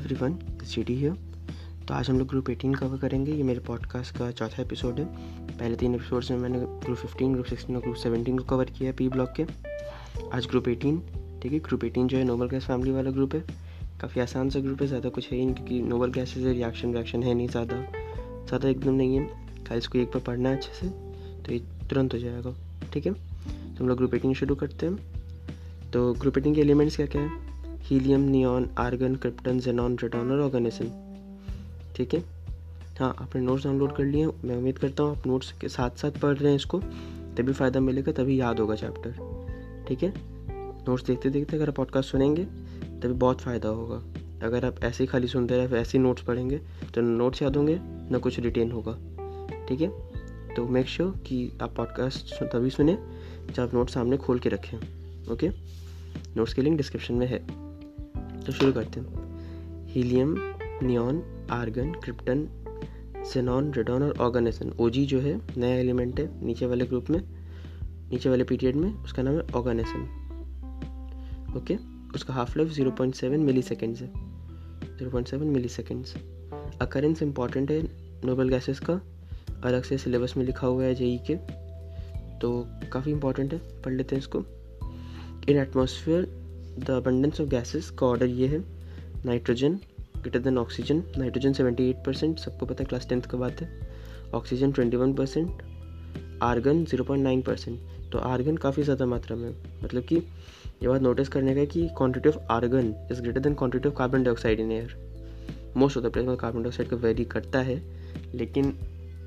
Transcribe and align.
Everyone 0.00 0.38
C 0.64 0.82
D 0.82 0.94
here 0.96 1.16
तो 1.88 1.94
आज 1.94 2.08
हम 2.10 2.18
लोग 2.18 2.28
ग्रुप 2.28 2.48
एटीन 2.50 2.74
कवर 2.74 2.98
करेंगे। 2.98 3.32
ये 3.32 3.42
मेरे 3.42 3.60
पॉडकास्ट 3.60 4.16
का 4.16 4.30
चौथा 4.30 4.62
एपिसोड 4.62 4.98
है। 4.98 5.04
पहले 5.48 5.76
तीन 5.76 5.94
एपिसोड्स 5.94 6.30
में 6.30 6.38
मैंने 6.38 6.58
ग्रुप 6.58 6.96
फिफ्टीन 6.98 7.32
ग्रुप 7.32 7.46
सिक्सटीन 7.46 7.76
और 7.76 7.82
ग्रुप 7.82 7.96
सेवनटीन 7.96 8.38
को 8.38 8.44
कवर 8.50 8.70
किया 8.70 8.90
है 8.90 8.96
पी 8.96 9.08
ब्लॉक 9.08 9.32
के। 9.36 9.44
आज 10.32 10.46
ग्रुप 10.46 10.68
एटीन 10.68 11.00
ठीक 11.42 11.52
है? 11.52 11.58
ग्रुप 11.58 11.84
एटीन 11.84 12.08
जो 12.08 12.18
है 12.18 12.24
नोबल 12.24 12.48
गैस 12.48 12.64
फैमिली 12.66 12.90
वाला 12.90 13.10
ग्रुप 13.10 13.34
है। 13.34 13.40
काफ़ी 14.00 14.20
आसान 14.20 14.50
सा 14.50 14.60
ग्रुप 14.60 14.82
है, 14.82 14.86
ज़्यादा 14.88 15.08
कुछ 15.08 15.30
है 15.32 15.38
ही 15.38 15.44
नहीं 15.44 15.54
क्योंकि 15.54 15.80
नोबल 15.82 16.12
गैस 16.12 16.34
से 16.34 16.52
रिएक्शन 16.52 16.94
वैक्शन 16.94 17.22
है 17.22 17.34
नहीं 17.34 17.48
ज़्यादा। 17.48 17.76
ज़्यादा 18.46 18.68
एकदम 18.68 18.94
नहीं 18.94 19.16
है। 19.16 19.26
खाली 19.64 19.78
इसको 19.78 19.98
एक 19.98 20.08
बार 20.08 20.22
पढ़ना 20.26 20.48
है 20.48 20.56
अच्छे 20.56 20.72
से 20.74 20.88
तो 21.42 21.52
ये 21.52 21.58
तुरंत 21.90 22.14
हो 22.14 22.18
जाएगा। 22.18 22.54
ठीक 22.92 23.06
है? 23.06 23.12
तो 23.12 23.76
हम 23.80 23.88
लोग 23.88 23.98
ग्रुप 23.98 24.14
एटीन 24.14 24.34
शुरू 24.34 24.54
करते 24.54 24.86
हैं। 24.86 25.90
तो 25.92 26.12
ग्रुप 26.14 26.38
एटीन 26.38 26.54
के 26.54 26.60
एलिमेंट्स 26.60 26.96
क्या 26.96 27.06
क्या 27.06 27.22
है? 27.22 27.49
Helium 27.82 28.20
neon 28.20 28.68
argon 28.78 29.14
krypton 29.16 29.60
xenon 29.60 29.96
radon 30.02 30.40
और 30.40 30.70
ठीक 31.96 32.14
है? 32.14 32.24
हाँ 33.00 33.14
आपने 33.18 33.42
नोट्स 33.42 33.64
डाउनलोड 33.64 33.96
कर 33.96 34.04
लिए 34.04 34.26
मैं 34.26 34.56
उम्मीद 34.56 34.78
करता 34.78 35.02
हूँ 35.02 35.16
आप 35.18 35.26
नोट्स 35.26 35.52
के 35.52 35.68
साथ 35.68 35.90
साथ 35.90 36.10
पढ़ 36.10 36.36
रहे 36.36 36.48
हैं 36.48 36.56
इसको। 36.56 36.78
तभी 37.36 37.52
फ़ायदा 37.52 37.80
मिलेगा, 37.80 38.12
तभी 38.12 38.40
याद 38.40 38.60
होगा 38.60 38.74
चैप्टर 38.74 39.84
ठीक 39.88 40.02
है? 40.02 40.12
नोट्स 40.88 41.04
देखते 41.04 41.30
देखते 41.30 41.56
अगर 41.56 41.68
आप 41.68 41.74
पॉडकास्ट 41.74 42.10
सुनेंगे, 42.10 42.44
तभी 43.00 43.12
बहुत 43.12 43.40
फ़ायदा 43.40 43.68
होगा। 43.68 44.02
अगर 44.46 44.64
आप 44.64 44.84
ऐसे 44.84 45.04
ही 45.04 45.08
खाली 45.08 45.26
सुनते 45.26 45.56
रहे, 45.56 45.80
ऐसे 45.80 45.98
ही 45.98 46.04
नोट्स 46.04 46.22
पढ़ेंगे 46.22 46.60
तो 46.94 47.00
नोट्स 47.00 47.42
याद 47.42 47.56
होंगे, 47.56 47.78
ना 47.82 48.18
कुछ 48.18 48.40
रिटेन 48.40 48.72
होगा। 48.72 48.92
ठीक 49.68 49.80
है? 49.80 49.88
तो 50.56 50.68
मेक 50.68 50.88
श्योर 50.88 51.12
sure 51.12 51.26
कि 51.26 51.58
आप 51.62 51.74
पॉडकास्ट 51.76 52.44
तभी 52.44 52.70
सुने 52.70 52.98
जब 53.54 53.62
आप 53.62 53.74
नोट्स 53.74 53.94
सामने 53.94 54.16
खोल 54.16 54.38
के 54.38 54.48
रखें। 54.48 54.78
ओके 55.32 55.48
नोट्स 56.36 56.54
की 56.54 56.62
लिंक 56.62 56.76
डिस्क्रिप्शन 56.76 57.14
में 57.14 57.26
है। 57.26 57.59
तो 58.50 58.56
शुरू 58.56 58.72
करते 58.72 59.00
हैं। 59.00 59.86
Helium, 59.86 60.34
neon, 60.82 61.22
argon, 61.50 61.92
krypton 61.92 62.48
xenon 63.32 63.72
radon 63.74 64.02
और 64.02 64.16
ऑर्गेनिसन। 64.18 64.72
ओजी 64.80 65.04
जो 65.06 65.20
है, 65.20 65.40
नया 65.56 65.74
एलिमेंट 65.74 66.20
है, 66.20 66.46
नीचे 66.46 66.66
वाले 66.66 66.86
ग्रुप 66.86 67.10
में, 67.10 67.20
नीचे 68.10 68.28
वाले 68.28 68.44
पीरियड 68.44 68.76
में, 68.76 68.94
उसका 68.94 69.22
नाम 69.22 69.34
है 69.34 69.40
ऑर्गेनिसन। 69.56 70.08
ओके 71.56 71.76
उसका 72.14 72.34
half 72.34 72.58
life 72.58 72.70
zero 72.70 72.90
point 72.90 73.14
seven 73.14 73.40
milliseconds 73.62 74.00
है। 74.00 74.08
Zero 74.96 75.10
point 75.10 75.28
seven 75.28 75.46
milliseconds 75.68 76.14
occurrence 76.80 77.22
important 77.22 77.70
है 77.70 77.82
नोबल 78.24 78.48
गैसेस 78.48 78.80
का। 78.80 79.00
अलग 79.64 79.82
से 79.82 79.98
सिलेबस 79.98 80.36
में 80.36 80.44
लिखा 80.44 80.66
हुआ 80.66 80.84
है 80.84 80.94
जेई 80.94 81.18
के 81.30 81.36
तो 82.38 82.66
काफ़ी 82.92 83.12
इंपॉर्टेंट 83.12 83.52
है, 83.52 83.58
पढ़ 83.82 83.92
लेते 83.92 84.16
हैं 84.16 84.20
इसको। 84.20 84.44
In 85.48 85.56
atmosphere 85.56 86.39
the 86.78 86.90
abundance 86.90 87.40
of 87.40 87.48
gases 87.48 87.90
का 87.90 88.06
ऑर्डर 88.06 88.26
ये 88.26 88.46
है 88.46 88.58
nitrogen 89.26 89.74
greater 90.16 90.38
than 90.38 90.58
oxygen 90.58 91.02
nitrogen 91.18 91.52
78 91.52 92.04
percent 92.06 92.38
सबको 92.38 92.66
पता 92.66 92.82
है 92.82 92.86
क्लास 92.86 93.08
टेंथ 93.08 93.22
का 93.22 93.38
बात 93.38 93.60
है 93.60 93.80
ऑक्सीजन 94.34 94.72
21 94.72 95.16
परसेंट 95.16 95.62
आर्गन 96.42 96.84
0.9 96.84 97.42
परसेंट 97.42 97.80
तो 98.12 98.18
आर्गन 98.18 98.56
काफ़ी 98.56 98.82
ज़्यादा 98.82 99.06
मात्रा 99.06 99.36
में 99.36 99.50
मतलब 99.84 100.02
कि 100.02 100.16
ये 100.82 100.88
बात 100.88 101.02
नोटिस 101.02 101.28
करने 101.28 101.54
का 101.54 101.60
है 101.60 101.66
कि 101.66 101.88
quantity 101.88 102.28
of 102.28 102.38
argon 102.50 102.94
is 103.12 103.22
greater 103.22 103.40
than 103.40 103.54
quantity 103.54 103.88
of 103.88 103.94
carbon 103.94 104.22
dioxide 104.22 104.60
in 104.60 104.72
air 104.72 104.96
most 105.76 105.96
of 105.96 106.04
the 106.04 106.10
place 106.10 106.38
carbon 106.40 106.62
dioxide 106.62 106.88
का 106.88 106.96
वेरी 106.96 107.24
करता 107.24 107.58
है, 107.58 107.82
लेकिन 108.34 108.78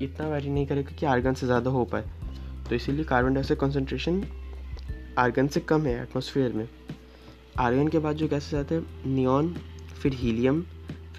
इतना 0.02 0.28
वेरी 0.28 0.50
नहीं 0.50 0.66
करेगा 0.66 0.96
कि 0.96 1.06
आर्गन 1.06 1.34
से 1.34 1.46
ज़्यादा 1.46 1.70
हो 1.70 1.84
पाए। 1.84 2.04
तो 2.68 2.74
इसीलिए 2.74 3.04
कार्बन 3.04 3.34
डाइऑक्साइड 3.34 3.60
कॉन्सेंट्रेशन 3.60 4.24
आर्गन 5.18 5.46
से 5.46 5.60
कम 5.60 5.86
है 5.86 6.02
एटमोसफियर 6.02 6.52
में। 6.52 6.68
आर्गन 7.58 7.88
के 7.88 7.98
बाद 7.98 8.16
जो 8.16 8.28
गैसेस 8.28 8.54
आते 8.54 8.74
हैं 8.74 9.04
नियॉन 9.06 9.54
फिर 10.02 10.14
हीलियम 10.14 10.62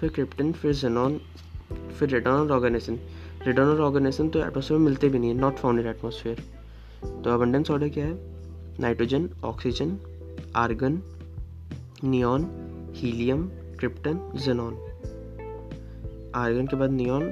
फिर 0.00 0.08
क्रिप्टन 0.10 0.52
फिर 0.52 0.72
जेनॉन 0.72 1.20
फिर 1.98 2.08
रेडॉन 2.08 2.34
और 2.34 2.52
ऑर्गेनिसन 2.52 2.98
रेडॉन 3.46 3.68
और 3.68 3.80
ऑर्गेनिसन 3.80 4.28
तो 4.28 4.38
एटमोसफेयर 4.38 4.78
में 4.78 4.86
मिलते 4.86 5.08
भी 5.08 5.18
नहीं 5.18 5.30
है 5.30 5.36
नॉट 5.36 5.56
फाउंड 5.56 5.80
इन 5.80 5.86
एटमोसफेयर 5.86 6.40
तो 7.04 7.30
अबंडेंस 7.30 7.70
ऑर्डर 7.70 7.88
क्या 7.88 8.06
है? 8.06 8.18
Nitrogen 8.80 9.30
oxygen 9.44 9.98
argon 10.56 11.02
neon 12.04 12.46
helium 12.94 13.48
krypton 13.48 14.32
xenon 14.36 14.74
argon 16.34 16.66
के 16.66 16.76
बाद 16.76 16.90
नियॉन 16.90 17.30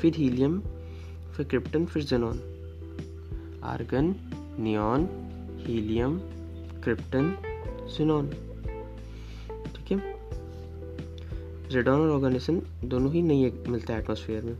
फिर 0.00 0.14
हीलियम 0.16 0.60
फिर 1.36 1.46
क्रिप्टन 1.46 1.86
फिर 1.86 2.02
xenon 2.02 2.40
argon 3.64 4.14
neon 4.58 5.08
helium 5.66 6.18
krypton 6.84 7.36
xenon 7.90 8.28
ठीक 9.76 9.90
है? 9.92 9.98
रेडॉन 11.72 12.00
और 12.00 12.10
ऑर्गेनिसन 12.10 12.62
दोनों 12.84 13.12
ही 13.12 13.22
नहीं 13.22 13.50
मिलता 13.68 13.94
है 13.94 14.00
एटमोसफियर 14.00 14.42
में। 14.42 14.56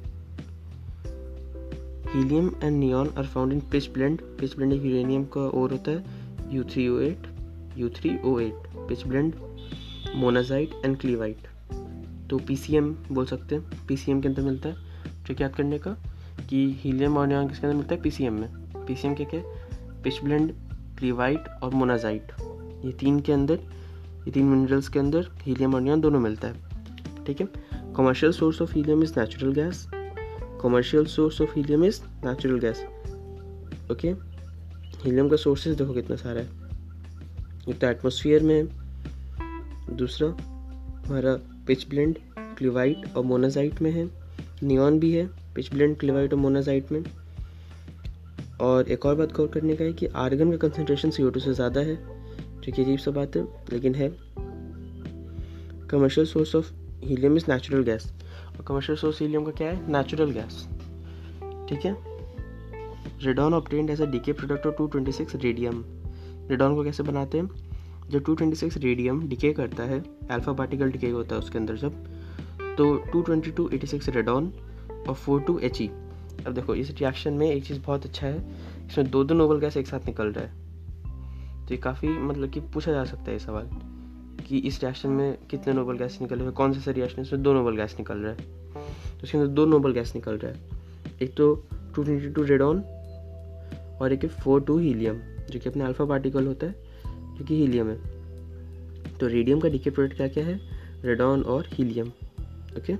Helium 2.15 2.51
and 2.63 2.79
neon 2.79 3.09
are 3.19 3.27
found 3.27 3.53
in 3.53 3.61
pitchblende 3.91 4.21
pitchblende 4.57 4.73
एक 4.73 4.85
यूरेनियम 4.85 5.25
का 5.25 5.41
और 5.41 5.73
होता 5.73 5.91
है। 5.91 6.55
U 6.55 6.65
three 6.65 6.89
O 6.89 6.99
eight 7.01 7.27
U 7.79 7.89
three 7.91 8.17
O 8.25 8.39
eight 8.41 8.69
pitchblende 9.07 9.35
monazite 10.17 10.71
and 10.85 10.97
cleveite 11.01 11.49
तो 12.31 12.39
पी 12.39 12.57
सी 12.57 12.77
एम 12.77 12.95
बोल 13.13 13.27
सकते 13.27 13.55
हैं। 13.55 13.87
पी 13.87 13.97
सी 13.97 14.13
एम 14.13 14.21
के 14.21 14.29
अंदर 14.29 14.43
मिलता 14.43 14.69
है। 14.69 15.25
ट्रिक 15.25 15.41
याद 15.41 15.55
करने 15.55 15.79
का 15.79 15.97
कि 16.51 16.67
हीलियम 16.81 17.17
और 17.17 17.27
नियॉन 17.27 17.49
किसके 17.49 17.67
अंदर 17.67 17.77
मिलता 17.77 17.95
है? 17.95 18.01
पी 18.03 18.11
सी 18.11 18.25
एम 18.25 18.41
में। 18.41 18.85
पी 18.87 18.95
सी 18.95 19.09
एम 19.09 19.15
क्या 19.15 19.27
क्या 19.31 19.43
पिच 20.03 20.23
ब्लेंड 20.25 20.53
क्लीवाइट 20.99 21.49
और 21.63 21.75
मोनाजाइट 21.75 22.33
ये 22.85 22.93
तीन 22.93 23.21
के 23.21 23.33
अंदर, 23.33 23.59
ये 24.27 24.31
तीन 24.31 24.47
मिनरल्स 24.47 24.89
के 24.89 24.99
अंदर 24.99 25.29
हीलियम 25.43 25.75
और 25.75 25.81
नियॉन 25.81 26.01
दोनों 26.01 26.21
मिलता 26.21 26.49
है, 26.49 27.25
ठीक 27.27 27.41
है? 27.41 27.49
Commercial 27.97 28.33
source 28.33 28.63
of 28.63 28.75
helium 28.75 29.03
is 29.03 29.19
natural 29.19 29.53
gas 29.53 29.87
commercial 30.63 31.05
source 31.07 31.41
of 31.41 31.55
helium 31.57 31.85
is 31.85 32.01
natural 32.27 32.59
gas 32.59 32.85
okay 33.93 34.09
helium 35.05 35.29
का 35.29 35.37
सोर्सेज 35.37 35.77
देखो 35.77 35.95
कितना 35.95 36.17
सारा 36.17 36.41
है। 36.41 36.49
एक 37.69 37.79
तो 37.81 37.87
एटमोसफियर 37.87 38.43
में 38.43 38.55
है, 38.55 39.97
दूसरा 39.97 40.29
हमारा 40.29 41.35
पिच 41.67 41.89
ब्लेंड 41.89 42.19
क्लिवाइट 42.59 43.17
और 43.17 43.25
मोनाजाइट 43.25 43.81
में 43.83 43.91
है 43.91 44.09
नियॉन 44.63 44.99
भी 45.01 45.13
है 45.13 45.27
पिच 45.55 45.73
ब्लेंड 45.75 45.97
क्लिवाइट 45.99 46.33
और 46.33 46.39
मोनाजाइट 46.39 46.93
में। 46.93 47.03
और 48.61 48.89
एक 48.89 49.07
और 49.07 49.15
बात 49.15 49.33
गौर 49.33 49.49
करने 49.49 49.77
का 49.77 49.85
है 49.85 49.93
कि 49.93 50.07
आर्गन 50.17 50.51
का 50.51 50.57
कंसनट्रेशन 50.57 51.11
सी 51.11 51.31
से 51.37 51.53
ज़्यादा 51.55 51.81
है 51.81 51.95
जो 52.61 52.73
कि 52.73 52.83
अजीब 52.83 52.99
सा 52.99 53.11
बात 53.11 53.37
है 53.37 53.43
लेकिन 53.43 53.95
है। 53.95 54.09
Commercial 55.89 56.27
source 56.27 56.55
of 56.57 56.73
helium 57.05 57.37
is 57.37 57.45
natural 57.49 57.83
gas 57.83 58.13
और 58.57 58.65
कमर्शियल 58.65 58.99
सोर्स 58.99 59.21
हीलियम 59.23 59.45
का 59.45 59.51
क्या 59.51 59.71
है? 59.71 59.93
नेचुरल 59.93 60.31
गैस 60.31 60.69
ठीक 61.69 61.85
है? 61.85 61.97
Radon 63.19 63.55
obtained 63.55 63.91
as 63.91 64.03
a 64.03 64.07
decay 64.07 64.33
product 64.33 64.67
of 64.67 64.75
226 64.75 65.37
radium 65.37 65.85
radon 66.51 66.75
को 66.75 66.85
कैसे 66.85 67.03
बनाते 67.03 67.39
हैं? 67.39 67.51
जब 68.11 68.23
226 68.25 68.77
रेडियम 68.77 69.29
डिके 69.29 69.53
करता 69.53 69.83
है 69.83 70.05
अल्फ़ा 70.31 70.53
पार्टिकल 70.53 70.91
डिके 70.91 71.11
होता 71.11 71.35
है 71.35 71.41
उसके 71.41 71.59
अंदर 71.59 71.77
जब 71.77 71.93
तो 72.79 73.05
222 73.13 73.69
86 73.75 74.09
रेडॉन 74.09 74.53
और 75.09 75.15
42 75.15 75.61
एच 75.61 75.83
ई 75.83 75.91
अब 76.47 76.53
देखो, 76.55 76.75
इस 76.75 76.91
रिएक्शन 76.91 77.33
में 77.33 77.51
एक 77.51 77.65
चीज़ 77.65 77.81
बहुत 77.81 78.05
अच्छा 78.05 78.27
है। 78.27 78.39
इसमें 78.87 79.11
दो 79.11 79.25
दो 79.25 79.35
नोबल 79.35 79.59
गैस 79.59 79.77
एक 79.77 79.87
साथ 79.87 80.07
निकल 80.07 80.27
रहा 80.27 80.45
है। 80.45 80.60
तो 81.71 81.75
ये 81.75 81.81
काफ़ी 81.81 82.09
मतलब 82.09 82.51
कि 82.51 82.61
पूछा 82.61 82.93
जा 82.93 83.05
सकता 83.05 83.23
है 83.23 83.33
ये 83.33 83.39
सवाल 83.39 83.67
कि 84.47 84.59
इस 84.59 84.83
रिएक्शन 84.83 85.09
में 85.09 85.39
कितने 85.51 85.73
नोबल 85.73 85.97
गैस 85.97 86.19
निकल 86.23 86.37
रहे 86.37 86.45
हैं? 86.45 86.55
कौन 86.55 86.73
से 86.73 86.93
रिएक्शन 86.93 87.23
इसमें 87.23 87.43
दो 87.43 87.53
नोबल 87.55 87.77
गैस 87.77 87.95
निकल 87.99 88.19
रहा 88.19 88.33
है। 88.33 88.39
तो 89.19 89.25
इसके 89.25 89.39
अंदर 89.39 89.51
दो 89.51 89.67
नोबल 89.67 89.93
गैस 89.93 90.15
निकल 90.15 90.39
रहा 90.39 90.53
है। 90.53 90.59
एक 91.23 91.35
तो 91.35 91.55
टू 91.95 92.03
ट्वेंटी 92.03 92.29
टू 92.29 92.43
रेडॉन 92.43 92.81
और 94.03 94.13
एक 94.13 94.27
फोर 94.27 94.61
टू 94.61 94.79
हीलियम 94.79 95.21
जो 95.51 95.59
कि 95.59 95.69
अपने 95.69 95.85
अल्फ़ा 95.85 96.05
पार्टिकल 96.05 96.47
होता 96.47 96.67
है, 96.67 96.75
जो 97.07 97.45
कि 97.45 97.57
हीलियम 97.57 97.91
है। 97.91 97.99
तो 99.19 99.27
रेडियम 99.27 99.61
का 99.61 99.69
डीके 99.69 99.91
प्रोडक्ट 99.91 100.17
क्या 100.17 100.29
क्या 100.29 100.45
है? 100.47 100.61
रेडॉन 101.05 101.43
और 101.43 101.69
हीलियम 101.69 102.09
ओके 102.79 102.95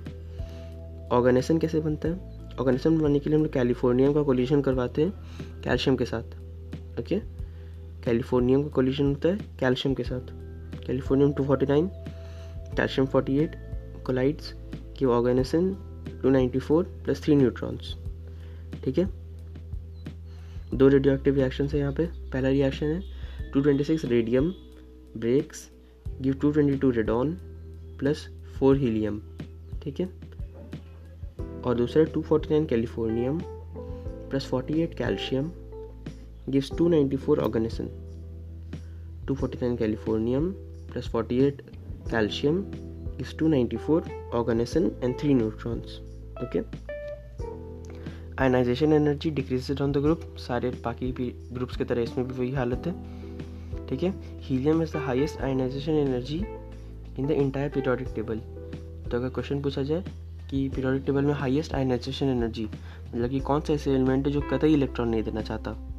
ऑर्गेनाइजेशन 1.15 1.57
कैसे 1.57 1.79
बनता 1.79 2.09
है? 2.09 2.15
ऑर्गेनिज्म 2.59 2.99
बनाने 2.99 3.19
के 3.19 3.29
लिए 3.29 3.37
हम 3.37 3.43
लोग 3.43 3.53
कैलिफोर्नियम 3.53 4.13
का 4.13 4.23
कोलिशन 4.23 4.61
करवाते 4.61 5.01
हैं 5.01 5.13
कैल्शियम 5.63 5.95
के 5.95 6.05
साथ 6.05 6.23
ओके 6.99 7.40
कैलिफोर्नियम 8.03 8.63
का 8.63 8.69
कोलिशन 8.69 9.05
होता 9.05 9.29
है 9.29 9.37
कैल्शियम 9.59 9.95
के 9.95 10.03
साथ। 10.03 10.21
कैलिफोर्नियम 10.87 11.33
249 11.33 11.89
कैल्शियम 12.77 13.07
48 13.07 13.55
कोलाइड्स 14.05 14.53
की 14.97 15.05
ऑर्गेनिज्म 15.05 15.73
294 16.21 16.83
प्लस 17.03 17.23
थ्री 17.23 17.35
न्यूट्रॉन्स 17.35 17.95
ठीक 18.83 18.97
है? 18.97 19.05
दो 20.73 20.87
रेडियो 20.87 21.13
एक्टिव 21.13 21.35
रिएक्शन 21.35 21.67
है 21.67 21.79
यहाँ 21.79 21.93
पे। 21.93 22.05
पहला 22.05 22.49
रिएक्शन 22.49 22.85
है 22.85 23.03
226 23.51 24.05
radium 24.05 24.53
breaks 25.17 25.69
give 26.21 26.33
222 26.33 26.95
radon 26.95 27.33
plus 27.99 28.27
four 28.59 28.77
helium 28.77 29.21
ठीक 29.83 29.99
है? 29.99 30.05
और 31.61 31.75
दूसरा 31.75 32.03
249 32.03 32.65
californium 32.67 33.41
plus 34.29 34.51
48 34.53 34.95
calcium 34.95 35.51
gives 36.49 36.71
294 36.71 37.39
oganesson 37.39 37.89
249 39.31 39.77
californium 39.77 40.51
plus 40.91 41.11
48 41.15 41.61
calcium 42.11 42.63
is 43.19 43.33
294 43.33 44.03
organesson 44.33 44.85
and 45.01 45.17
3 45.17 45.37
neutrons, 45.39 45.99
okay? 46.43 46.63
Ionisation 48.39 48.93
energy 48.93 49.29
decreased 49.31 49.81
on 49.81 49.91
the 49.91 49.97
group 49.97 50.21
सारे 50.39 50.69
बाकी 50.85 51.11
ग्रुप्स 51.53 51.77
की 51.77 51.85
तरह 51.85 52.01
इसमें 52.01 52.27
भी 52.27 52.33
वही 52.33 52.51
हालत 52.51 52.87
है, 52.87 52.93
ठीक 53.87 54.03
है? 54.03 54.13
Helium 54.41 54.81
is 54.83 54.93
the 54.93 54.97
highest 54.97 55.41
ionisation 55.41 55.91
energy 55.91 56.37
in 57.19 57.27
the 57.27 57.31
entire 57.31 57.69
periodic 57.69 58.07
table 58.15 58.39
तो 59.09 59.17
अगर 59.17 59.29
क्वेश्चन 59.29 59.61
पूछा 59.61 59.83
जाए 59.83 60.03
कि 60.49 60.67
पीरियोडिक 60.69 61.05
टेबल 61.05 61.25
में 61.25 61.33
हाईएस्ट 61.33 61.75
आयनाइजेशन 61.75 62.29
एनर्जी 62.29 62.65
मतलब 62.65 63.29
कि 63.29 63.39
कौन 63.39 63.61
सा 63.61 63.73
ऐसे 63.73 63.91
एलिमेंट 63.91 64.27
है 64.27 64.33
जो 64.33 64.41
कतई 64.41 64.73
इलेक्ट्रॉन 64.73 65.09
नहीं 65.09 65.23
देना 65.23 65.41
चाहता? 65.41 65.90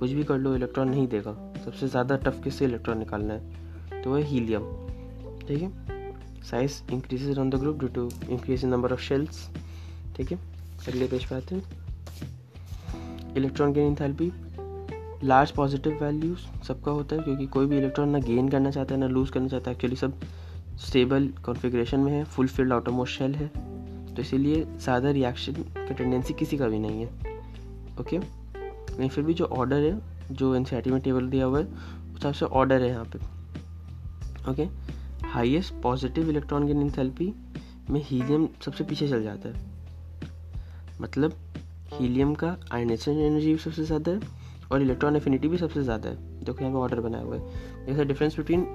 कुछ 0.00 0.10
भी 0.10 0.24
कर 0.24 0.38
लो 0.38 0.54
इलेक्ट्रॉन 0.56 0.88
नहीं 0.88 1.06
देगा। 1.08 1.32
सबसे 1.64 1.88
ज़्यादा 1.88 2.16
टफ 2.16 2.42
किससे 2.44 2.64
इलेक्ट्रॉन 2.64 2.98
निकालना 2.98 3.34
है? 3.34 4.02
तो 4.02 4.10
वह 4.10 4.24
हीलियम 4.26 4.62
ठीक 5.48 5.62
है? 5.62 5.70
Size 6.42 6.80
increases 6.92 7.38
on 7.38 7.50
the 7.50 7.54
group 7.54 7.78
due 7.78 7.88
to 7.88 8.08
increase 8.30 8.64
in 8.64 8.70
number 8.70 8.92
of 8.92 9.00
shells 9.00 9.48
ठीक 10.16 10.32
है? 10.32 10.38
अगले 10.88 11.06
पेज 11.06 11.24
पे 11.24 11.34
आते 11.34 11.54
हैं। 11.54 11.62
Electron 13.36 13.72
gain 13.72 13.84
in 13.84 13.90
enthalpy 13.90 14.32
large 15.24 15.50
positive 15.50 15.98
values 16.02 16.46
सबका 16.66 16.90
होता 16.90 17.16
है, 17.16 17.22
क्योंकि 17.22 17.46
कोई 17.46 17.66
भी 17.66 17.76
इलेक्ट्रॉन 17.78 18.08
ना 18.08 18.18
गेन 18.20 18.48
करना 18.48 18.70
चाहता 18.70 18.94
है, 18.94 19.00
ना 19.00 19.06
लूज 19.06 19.30
करना 19.30 19.48
चाहता 19.48 19.70
है। 19.70 19.74
एक्चुअली 19.74 19.96
सब 19.96 20.20
स्टेबल 20.80 21.28
कॉन्फ़िगरेशन 21.44 22.00
में 22.00 22.12
है 22.12 22.24
फुल 22.24 22.48
फ़ील्ड 22.48 22.72
आउटोमोस्ट 22.72 23.18
शेल 23.18 23.34
है। 23.34 23.48
तो 24.14 24.22
इसीलिए 24.22 24.64
ज़्यादा 24.64 25.10
रिएक्शन 25.10 25.52
की 25.52 25.94
टेंडेंसी 25.94 26.34
किसी 26.34 26.58
का 26.58 26.68
भी 26.68 26.78
नहीं 26.78 27.00
है। 27.00 27.08
ओके 28.00 28.18
लेकिन 28.90 29.08
फिर 29.08 29.24
भी 29.24 29.34
जो 29.34 29.44
ऑर्डर 29.46 29.82
है, 29.82 29.98
जो 30.32 30.54
एन 30.54 30.66
में 30.86 31.00
टेबल 31.00 31.28
दिया 31.28 31.46
हुआ 31.46 31.58
है, 31.58 31.64
उस 31.64 32.14
हिसाब 32.14 32.32
से 32.32 32.46
ऑर्डर 32.46 32.82
है 32.82 32.88
यहाँ 32.88 33.04
पे। 33.06 33.18
Okay 34.50 34.68
highest 35.26 35.74
positive 35.82 36.30
electron 36.30 36.66
gain 36.66 36.80
enthalpy 36.82 37.32
में 37.90 38.00
हीलियम 38.04 38.48
सबसे 38.64 38.84
पीछे 38.84 39.08
चल 39.08 39.22
जाता 39.22 39.48
है। 39.48 39.68
मतलब 41.00 41.34
हीलियम 41.92 42.34
का 42.34 42.56
आयनेशन 42.72 43.18
एनर्जी 43.20 43.52
भी 43.52 43.58
सबसे 43.58 43.84
ज़्यादा 43.84 44.12
है 44.12 44.38
और 44.72 44.82
इलेक्ट्रॉन 44.82 45.16
एफिनिटी 45.16 45.48
भी 45.48 45.58
सबसे 45.58 45.82
ज़्यादा 45.82 46.08
है। 46.08 46.44
देखो 46.44 46.60
यहाँ 46.60 46.72
पे 46.72 46.78
ऑर्डर 46.78 47.00
बनाया 47.00 47.24
हुआ 47.24 47.36
है। 47.36 47.86
जैसे 47.86 48.04
डिफरेंस 48.04 48.36
बिटवीन 48.36 48.66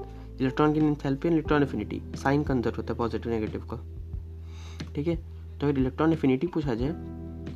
इलेक्ट्रॉन 0.41 0.73
की 0.73 0.79
enthalpy 0.79 1.27
and 1.27 1.33
electron 1.33 1.63
affinity 1.63 2.01
sign 2.15 2.44
का 2.44 2.53
अंदर 2.53 2.73
होता 2.77 2.94
है 2.94 2.97
पॉजिटिव 2.97 3.31
नेगेटिव 3.31 3.67
का। 3.73 3.77
ठीक 4.95 5.07
है? 5.07 5.15
तो 5.15 5.67
अगर 5.67 5.79
इलेक्ट्रॉन 5.79 6.13
एफिनिटी 6.13 6.47
पूछा 6.47 6.73
जाए 6.73 6.89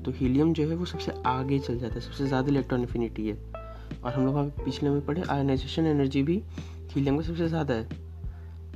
तो 0.05 0.11
हीलियम 0.11 0.53
जो 0.53 0.67
है 0.69 0.75
वो 0.75 0.85
सबसे 0.85 1.13
आगे 1.25 1.59
चल 1.59 1.77
जाता 1.79 1.95
है, 1.95 2.01
सबसे 2.01 2.27
ज़्यादा 2.27 2.51
इलेक्ट्रॉन 2.51 2.83
एफिनिटी 2.83 3.27
है। 3.27 3.37
और 4.03 4.11
हम 4.11 4.25
लोग 4.25 4.33
वहाँ 4.35 4.47
पिछले 4.65 4.89
में 4.89 5.05
पढ़े 5.05 5.23
आयनाइजेशन 5.29 5.85
एनर्जी 5.85 6.23
भी 6.23 6.41
हीलियम 6.91 7.17
का 7.17 7.23
सबसे 7.23 7.47
ज़्यादा 7.47 7.73
है। 7.73 7.83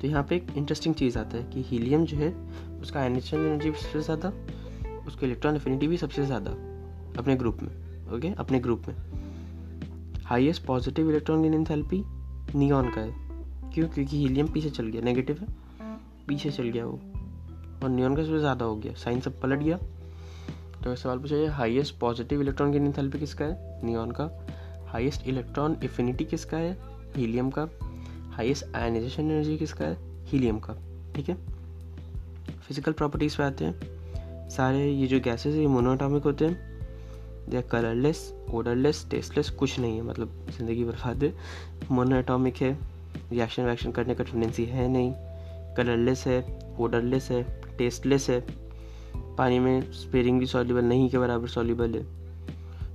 तो 0.01 0.07
यहाँ 0.07 0.23
पे 0.23 0.35
एक 0.35 0.47
इंटरेस्टिंग 0.57 0.95
चीज़ 0.95 1.17
आता 1.19 1.37
है 1.37 1.43
कि 1.43 1.61
हीलियम 1.61 2.05
जो 2.05 2.17
है, 2.17 2.33
उसका 2.81 2.99
आयनाइजेशन 2.99 3.37
एनर्जी 3.37 3.69
भी 3.69 3.77
सबसे 3.77 4.01
ज़्यादा, 4.01 4.33
उसका 5.07 5.25
इलेक्ट्रॉन 5.27 5.55
एफिनिटी 5.55 5.87
भी 5.87 5.97
सबसे 5.97 6.25
ज़्यादा, 6.25 6.51
अपने 7.19 7.35
ग्रुप 7.35 7.61
में 7.61 8.15
ओके 8.15 8.33
अपने 8.37 8.59
ग्रुप 8.59 8.87
में। 8.87 8.95
Highest 10.25 10.65
positive 10.65 11.09
electron 11.09 11.45
in 11.45 11.53
enthalpy 11.53 12.03
neon 12.55 12.89
का 12.89 13.01
है। 13.01 13.13
क्यों? 13.73 13.87
क्योंकि 13.87 14.17
हीलियम 14.17 14.47
पीछे 14.47 14.69
चल 14.69 14.87
गया 14.87 15.01
नेगेटिव 15.01 15.39
है। 15.39 15.47
पीछे 16.27 16.51
चल 16.51 16.69
गया 16.69 16.85
वो। 16.85 16.99
और 17.83 17.89
नियॉन 17.89 18.15
का 18.15 18.23
सबसे 18.23 18.39
ज़्यादा 18.39 18.65
हो 18.65 18.75
गया। 18.75 18.93
साइन 18.93 19.19
सब 19.19 19.39
पलट 19.41 19.59
गया। 19.59 19.79
तो 20.83 20.95
सवाल 20.95 21.19
पूछा 21.19 21.35
जाए 21.35 21.45
हाईएस्ट 21.45 21.99
पॉजिटिव 21.99 22.41
इलेक्ट्रॉन 22.41 22.71
की 22.71 22.77
एंथैल्पी 22.77 23.19
किसका 23.19 23.45
है? 23.45 23.81
नियॉन 23.83 24.11
का। 24.11 24.45
हाईएस्ट 24.87 25.27
इलेक्ट्रॉन 25.27 25.77
इफिनिटी 25.83 26.25
किसका 26.25 26.57
है? 26.57 26.77
हीलियम 27.15 27.49
का। 27.49 27.67
हाईएस्ट 28.31 28.75
आयनाइजेशन 28.75 29.31
एनर्जी 29.31 29.57
किसका 29.57 29.85
है? 29.85 29.97
हीलियम 30.25 30.59
का। 30.59 30.73
ठीक 31.15 31.29
है? 31.29 31.35
फ़िज़िकल 32.67 32.91
प्रॉपर्टीज़ 32.91 33.37
पे 33.37 33.43
आते 33.43 33.65
हैं। 33.65 34.49
सारे 34.49 34.91
ये 34.91 35.07
जो 35.07 35.19
गैसेस 35.19 35.53
है, 35.55 35.61
ये 35.61 35.67
मोनोटॉमिक 35.67 36.23
होते 36.23 36.45
हैं। 36.45 36.73
आर 37.55 37.61
कलरलेस 37.61 38.33
ओडरलेस 38.53 39.07
टेस्टलेस 39.11 39.49
कुछ 39.49 39.79
नहीं 39.79 39.95
है 39.95 40.01
मतलब 40.01 40.45
ज़िंदगी 40.57 40.83
बर्बाद 40.83 41.23
है। 41.23 41.33
मोनोटॉमिक 41.91 42.57
है 42.57 42.77
रिएक्शन 43.31 43.63
वैक्शन 43.63 43.91
करने 43.91 44.15
का 44.15 44.23
टेंडेंसी 44.23 44.65
है 44.65 44.87
नहीं। 44.87 45.13
कलरलेस 45.77 46.27
है 46.27 46.59
ओडरलेस 46.79 47.31
है 47.31 47.61
टेस्टलेस 47.77 48.29
है। 48.29 48.62
पानी 49.37 49.59
में 49.59 49.91
स्पेरिंगली 49.91 50.45
सॉल्यूबल 50.45 50.83
नहीं 50.83 51.09
के 51.09 51.17
बराबर 51.17 51.47
सॉल्यूबल 51.47 51.95
है। 51.95 52.05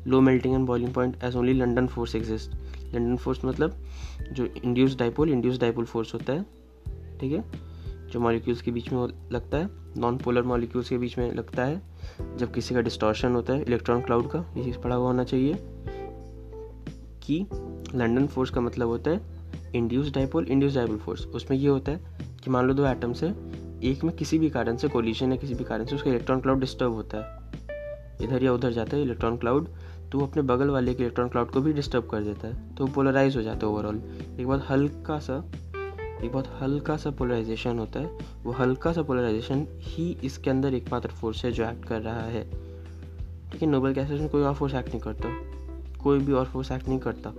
Low 0.07 0.21
melting 0.21 0.55
and 0.55 0.67
boiling 0.67 0.93
point 0.95 1.17
as 1.25 1.37
only 1.37 1.53
London 1.53 1.87
force 1.87 2.15
exist 2.17 2.51
London 2.95 3.17
force 3.17 3.45
मतलब 3.45 3.75
जो 4.33 4.47
induce 4.65 4.97
dipole 4.97 5.31
induce 5.31 5.59
dipole 5.59 5.85
force 5.85 6.15
होता 6.15 6.33
है, 6.33 6.43
ठीक 7.21 7.33
है? 7.33 7.45
जो 8.11 8.21
मॉलिक्यूल्स 8.21 8.63
के 8.63 8.71
बीच 8.71 8.93
में 8.93 9.07
लगता 9.33 9.59
है 9.59 9.69
नॉन 9.97 10.17
पोलर 10.17 10.43
मॉलिक्यूल्स 10.43 10.89
के 10.89 10.99
बीच 10.99 11.19
में 11.19 11.33
लगता 11.35 11.65
है, 11.65 11.81
जब 12.37 12.53
किसी 12.53 12.75
का 12.75 12.81
डिस्टॉर्शन 12.81 13.35
होता 13.35 13.53
है 13.53 13.63
इलेक्ट्रॉन 13.63 14.01
क्लाउड 14.03 14.31
का, 14.31 14.45
ये 14.57 14.65
चीज़ 14.65 14.79
पढ़ा 14.79 14.97
हुआ 14.97 15.07
होना 15.07 15.25
चाहिए 15.25 15.55
कि 17.23 17.47
लंडन 17.95 18.27
फोर्स 18.27 18.51
का 18.51 18.61
मतलब 18.61 18.89
होता 18.89 19.11
है 19.11 19.21
induce 19.75 20.11
dipole 20.11 20.47
induce 20.47 20.75
dipole 20.75 20.97
force 20.97 21.27
उसमें 21.27 21.59
ये 21.59 21.69
होता 21.69 21.93
है 21.93 22.17
कि 22.45 22.51
मान 22.51 22.67
लो 22.67 22.75
दो 22.75 22.87
एटम 22.87 23.13
से 23.13 23.33
एक 23.83 24.05
में 24.05 24.15
किसी 24.17 24.39
भी 24.39 24.51
कारण 24.51 24.77
से 24.77 24.89
कोलिशन 24.89 25.31
या 25.31 25.37
किसी 25.37 25.55
भी 25.55 25.65
कारण 25.65 25.85
से 25.85 25.95
उसका 25.97 26.11
इलेक्ट्रॉन 26.11 26.41
क्लाउड 26.41 26.61
डिस्टर्ब 26.61 26.93
होता 26.93 27.19
है। 27.19 27.37
इधर 28.23 28.45
या 28.45 28.53
उधर 28.53 28.73
जाता 28.73 28.97
है 28.97 29.03
इलेक्ट्रॉन 29.03 29.37
क्लाउड 29.37 29.69
तो 30.13 30.21
अपने 30.21 30.43
बगल 30.43 30.69
वाले 30.69 30.95
के 30.95 31.03
इलेक्ट्रॉन 31.03 31.29
क्लाउड 31.29 31.51
को 31.51 31.61
भी 31.61 31.73
डिस्टर्ब 31.73 32.07
कर 32.07 32.23
देता 32.23 32.49
है। 32.49 32.75
तो 32.75 32.87
पोलराइज 32.87 33.37
हो 33.37 33.43
जाता 33.43 33.67
है 33.67 33.73
ओवरऑल 33.73 34.01
एक 34.41 34.47
बहुत 34.47 34.65
हल्का 34.69 35.19
सा, 35.19 35.37
एक 36.25 36.31
बहुत 36.33 36.49
हल्का 36.61 36.97
सा 36.97 37.11
पोलराइजेशन 37.11 37.79
होता 37.79 38.01
है। 38.01 38.19
वो 38.45 38.53
हल्का 38.53 38.93
सा 38.93 39.03
पोलराइजेशन 39.03 39.67
ही 39.79 40.17
इसके 40.25 40.51
अंदर 40.51 40.75
एकमात्र 40.75 41.09
फोर्स 41.09 41.45
है 41.45 41.53
जो 41.53 41.65
एक्ट 41.65 41.85
कर 41.85 42.01
रहा 42.01 42.23
है। 42.23 42.45
ठीक 43.51 43.63
है 43.63 43.69
नोबल 43.69 43.93
गैसेस 43.93 44.21
में 44.21 44.29
कोई 44.29 44.43
और 44.43 44.55
फोर्स 44.55 44.75
एक्ट 44.75 44.89
नहीं 44.89 45.01
करता। 45.01 45.29
कोई 46.03 46.19
भी 46.19 46.33
और 46.33 46.45
फोर्स 46.45 46.73
एक्ट 46.73 46.89
नहीं 46.89 46.99
करता। 46.99 47.33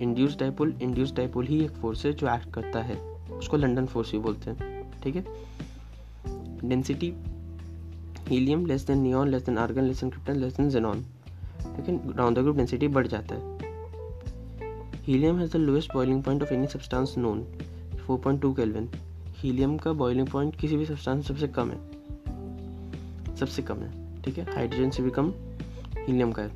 इंड्यूस 0.00 0.36
डाइपोल 0.38 0.74
इंड्यूस 0.82 1.12
डाइपोल 1.12 1.46
ही 1.46 1.64
एक 1.64 1.70
फोर्स 1.70 2.06
है 2.06 2.12
जो 2.12 2.34
एक्ट 2.34 2.52
करता 2.54 2.82
है। 2.82 2.96
उसको 3.30 3.56
लंडन 3.56 3.86
फोर्स 3.86 4.12
भी 4.12 4.18
बोलते 4.18 4.50
हैं। 4.50 4.77
ठीक 5.02 5.16
है? 5.16 5.24
Density 6.64 7.14
helium 8.28 8.66
less 8.66 8.86
than 8.86 8.98
neon 8.98 9.28
less 9.28 9.42
than 9.42 9.58
argon 9.58 9.82
less 9.82 10.00
than 10.00 10.10
krypton 10.10 10.36
less 10.36 10.56
than 10.56 10.70
xenon 10.70 10.98
लेकिन 11.66 12.14
राउंड 12.16 12.38
द 12.38 12.40
ग्रुप 12.40 12.56
डेंसिटी 12.56 12.88
बढ़ 12.88 13.06
जाता 13.06 13.34
है। 13.34 13.58
Helium 15.02 15.38
has 15.38 15.52
the 15.52 15.56
lowest 15.56 15.94
boiling 15.94 16.22
point 16.22 16.42
of 16.42 16.54
any 16.54 16.66
substance 16.66 17.14
known 17.18 17.46
4.2 18.10 18.56
kelvin 18.56 18.88
helium 19.36 19.78
का 19.78 19.92
बॉइलिंग 19.92 20.28
पॉइंट 20.28 20.56
किसी 20.56 20.76
भी 20.76 20.86
substance 20.86 21.28
सबसे 21.28 21.48
कम 21.48 21.70
है। 21.70 21.76
सबसे 23.36 23.62
कम 23.62 23.76
है, 23.76 24.22
ठीक 24.22 24.38
है? 24.38 24.54
हाइड्रोजन 24.54 24.90
से 24.90 25.02
भी 25.02 25.10
कम 25.10 25.32
हीलियम 25.98 26.32
का 26.32 26.42
है। 26.42 26.48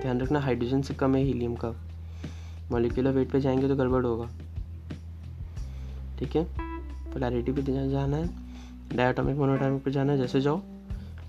ध्यान 0.00 0.20
रखना 0.20 0.40
हाइड्रोजन 0.40 0.82
से 0.82 0.94
कम 0.94 1.14
है 1.14 1.22
हीलियम 1.22 1.54
का। 1.54 1.70
मॉलिक्यूलर 2.70 3.10
वेट 3.10 3.30
पे 3.30 3.40
जाएँगे 3.40 3.68
तो 3.68 3.76
गड़बड़ 3.76 4.06
होगा। 4.06 4.26
ठीक 6.18 6.36
है? 6.36 6.61
पोलैरिटी 7.12 7.52
पे 7.52 7.62
जाना 7.90 8.16
है 8.16 8.28
डायटोमिक 8.96 9.36
मोनोटॉमिक 9.36 9.82
पे 9.84 9.90
जाना 9.90 10.12
है, 10.12 10.18
जैसे 10.18 10.40
जाओ। 10.40 10.60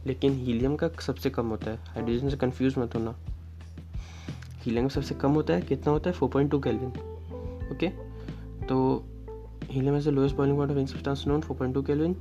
लेकिन 0.07 0.33
हीलियम 0.35 0.75
का 0.75 0.87
सबसे 1.01 1.29
कम 1.29 1.47
होता 1.47 1.71
है। 1.71 1.77
हाइड्रोजन 1.85 2.29
से 2.29 2.37
कंफ्यूज 2.37 2.77
मत 2.77 2.95
होना। 2.95 3.15
हीलियम 4.61 4.87
सबसे 4.87 5.15
कम 5.15 5.31
होता 5.31 5.53
है, 5.53 5.61
कितना 5.61 5.91
होता 5.91 6.09
है? 6.09 6.15
Four 6.15 6.29
point 6.29 6.51
two 6.51 6.59
kelvin 6.59 6.89
okay 7.71 7.87
तो 8.65 9.05
helium 9.71 9.97
is 9.97 10.09
the 10.09 10.13
lowest 10.13 10.35
boiling 10.35 10.57
point 10.57 10.71
of 10.71 10.77
any 10.77 10.87
substance 10.87 11.23
known 11.27 11.41
four 11.41 11.57
point 11.57 11.73
two 11.75 11.81
kelvin 11.81 12.15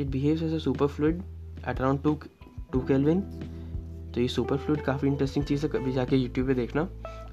it 0.00 0.06
behaves 0.06 0.42
as 0.42 0.54
a 0.54 0.58
superfluid 0.86 1.22
at 1.58 1.78
around 1.78 2.02
two 2.02 2.18
two 2.72 2.80
kelvin 2.80 3.20
तो 4.14 4.20
ये 4.20 4.28
सुपर 4.28 4.56
फ्लूइड 4.56 4.82
काफ़ी 4.82 5.08
interesting 5.08 5.44
चीज़ 5.44 5.62
है, 5.62 5.68
कभी 5.68 5.92
जाके 5.92 6.16
YouTube 6.16 6.46
पे 6.46 6.54
देखना। 6.54 6.88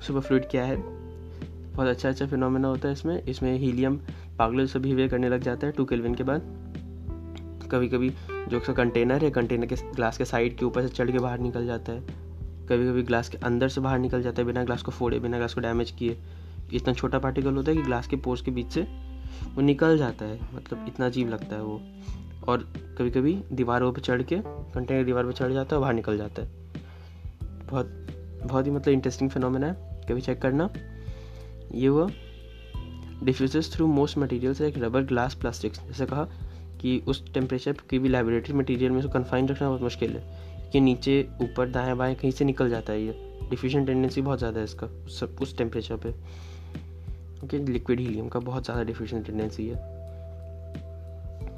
सुपर 0.07 0.19
फ्लूइड 0.19 0.49
क्या 0.49 0.65
है? 0.65 1.02
बहुत 1.73 1.87
अच्छा 1.87 2.09
अच्छा 2.09 2.25
फिनोमेना 2.25 2.67
होता 2.67 2.87
है 2.87 2.93
इसमें। 2.93 3.23
इसमें 3.23 3.57
हीलियम 3.57 3.99
पागलों 4.39 4.65
से 4.65 4.79
बिहेवियर 4.79 5.07
करने 5.07 5.29
लग 5.29 5.41
जाता 5.41 5.67
है 5.67 5.73
टू 5.73 5.85
केल्विन 5.85 6.15
के 6.15 6.23
बाद। 6.23 6.41
कभी 7.71 7.89
कभी 7.89 8.09
जो 8.49 8.57
उसका 8.57 8.73
कंटेनर 8.73 9.23
है 9.23 9.31
कंटेनर 9.31 9.65
के 9.65 9.75
ग्लास 9.75 10.17
के 10.17 10.25
साइड 10.25 10.57
के 10.57 10.65
ऊपर 10.65 10.81
से 10.81 10.89
चढ़ 10.89 11.11
के 11.11 11.19
बाहर 11.19 11.39
निकल 11.39 11.65
जाता 11.65 11.91
है। 11.91 11.99
कभी 12.65 12.89
कभी 12.89 13.03
ग्लास 13.03 13.29
के 13.29 13.37
अंदर 13.37 13.67
से 13.67 13.81
बाहर 13.81 13.99
निकल 13.99 14.21
जाता 14.21 14.41
है, 14.41 14.45
बिना 14.45 14.63
ग्लास 14.63 14.81
को 14.81 14.91
फोड़े, 14.91 15.19
बिना 15.19 15.37
ग्लास 15.37 15.53
को 15.53 15.61
डैमेज 15.61 15.91
किए। 15.91 16.17
इतना 16.73 16.93
छोटा 16.93 17.19
पार्टिकल 17.19 17.53
होता 17.53 17.71
है 17.71 17.77
कि 17.77 17.83
ग्लास 17.83 18.07
के 18.07 18.15
पोर्स 18.15 18.41
के 18.41 18.51
बीच 18.51 18.67
से 18.67 18.81
वो 19.55 19.61
निकल 19.61 19.97
जाता 19.97 20.25
है। 20.25 20.39
मतलब 20.55 20.85
इतना 20.87 21.05
अजीब 21.05 21.29
लगता 21.29 21.55
है 21.55 21.63
वो। 21.63 21.81
और 22.47 22.57
कभी 22.97 23.11
कभी 23.11 23.43
दीवारों 23.51 23.93
पर 23.93 23.99
चढ़ 23.99 24.21
के 24.21 24.37
कंटेनर 24.45 25.03
दीवार 25.03 25.25
पर 25.25 25.31
चढ़ 25.31 25.51
जाता 25.51 25.75
है 25.75 25.79
बाहर 25.81 25.93
निकल 25.93 26.17
जाता 26.17 26.41
है। 26.41 26.51
बहुत 27.43 28.07
बहुत 28.45 28.65
ही 28.65 28.71
मतलब 28.71 28.93
इंटरेस्टिंग 28.93 29.29
फिनोमेना 29.29 29.67
है। 29.67 30.05
कभी 30.09 30.21
चेक 30.21 30.41
करना। 30.41 30.69
ये 31.73 31.87
हुआ। 31.87 32.07
Diffuses 33.23 33.71
through 33.73 33.87
most 33.87 34.17
materials 34.17 34.61
like 34.61 34.77
rubber 34.77 35.03
glass 35.03 35.35
plastics 35.35 35.79
जैसे 35.87 36.05
कहा 36.05 36.23
कि 36.81 37.01
उस 37.07 37.23
टेम्परेचर 37.33 37.77
की 37.89 37.99
भी 37.99 38.09
लेबोरेटरी 38.09 38.53
मटेरियल 38.53 38.91
में 38.91 38.99
उसको 38.99 39.11
कन्फाइन 39.11 39.47
रखना 39.47 39.67
बहुत 39.67 39.81
मुश्किल 39.81 40.15
है 40.15 40.69
कि 40.71 40.79
नीचे 40.81 41.21
ऊपर 41.41 41.69
दाएँ 41.69 41.95
बाएँ 41.95 42.15
कहीं 42.15 42.31
से 42.31 42.45
निकल 42.45 42.69
जाता 42.69 42.93
है 42.93 43.01
ये। 43.01 43.15
डिफ्यूजन 43.49 43.85
टेंडेंसी 43.85 44.21
बहुत 44.21 44.39
ज़्यादा 44.39 44.59
है 44.59 44.63
इसका 44.65 44.87
सब, 45.09 45.35
उस 45.41 45.57
टेम्परेचर 45.57 45.97
पे। 45.97 46.09
ओके 47.43 47.57
लिक्विड 47.65 47.99
हीलियम 47.99 48.27
का 48.27 48.39
बहुत 48.41 48.65
ज़्यादा 48.65 48.83
डिफ्यूजन 48.83 49.23
टेंडेंसी 49.23 49.67
है। 49.67 49.75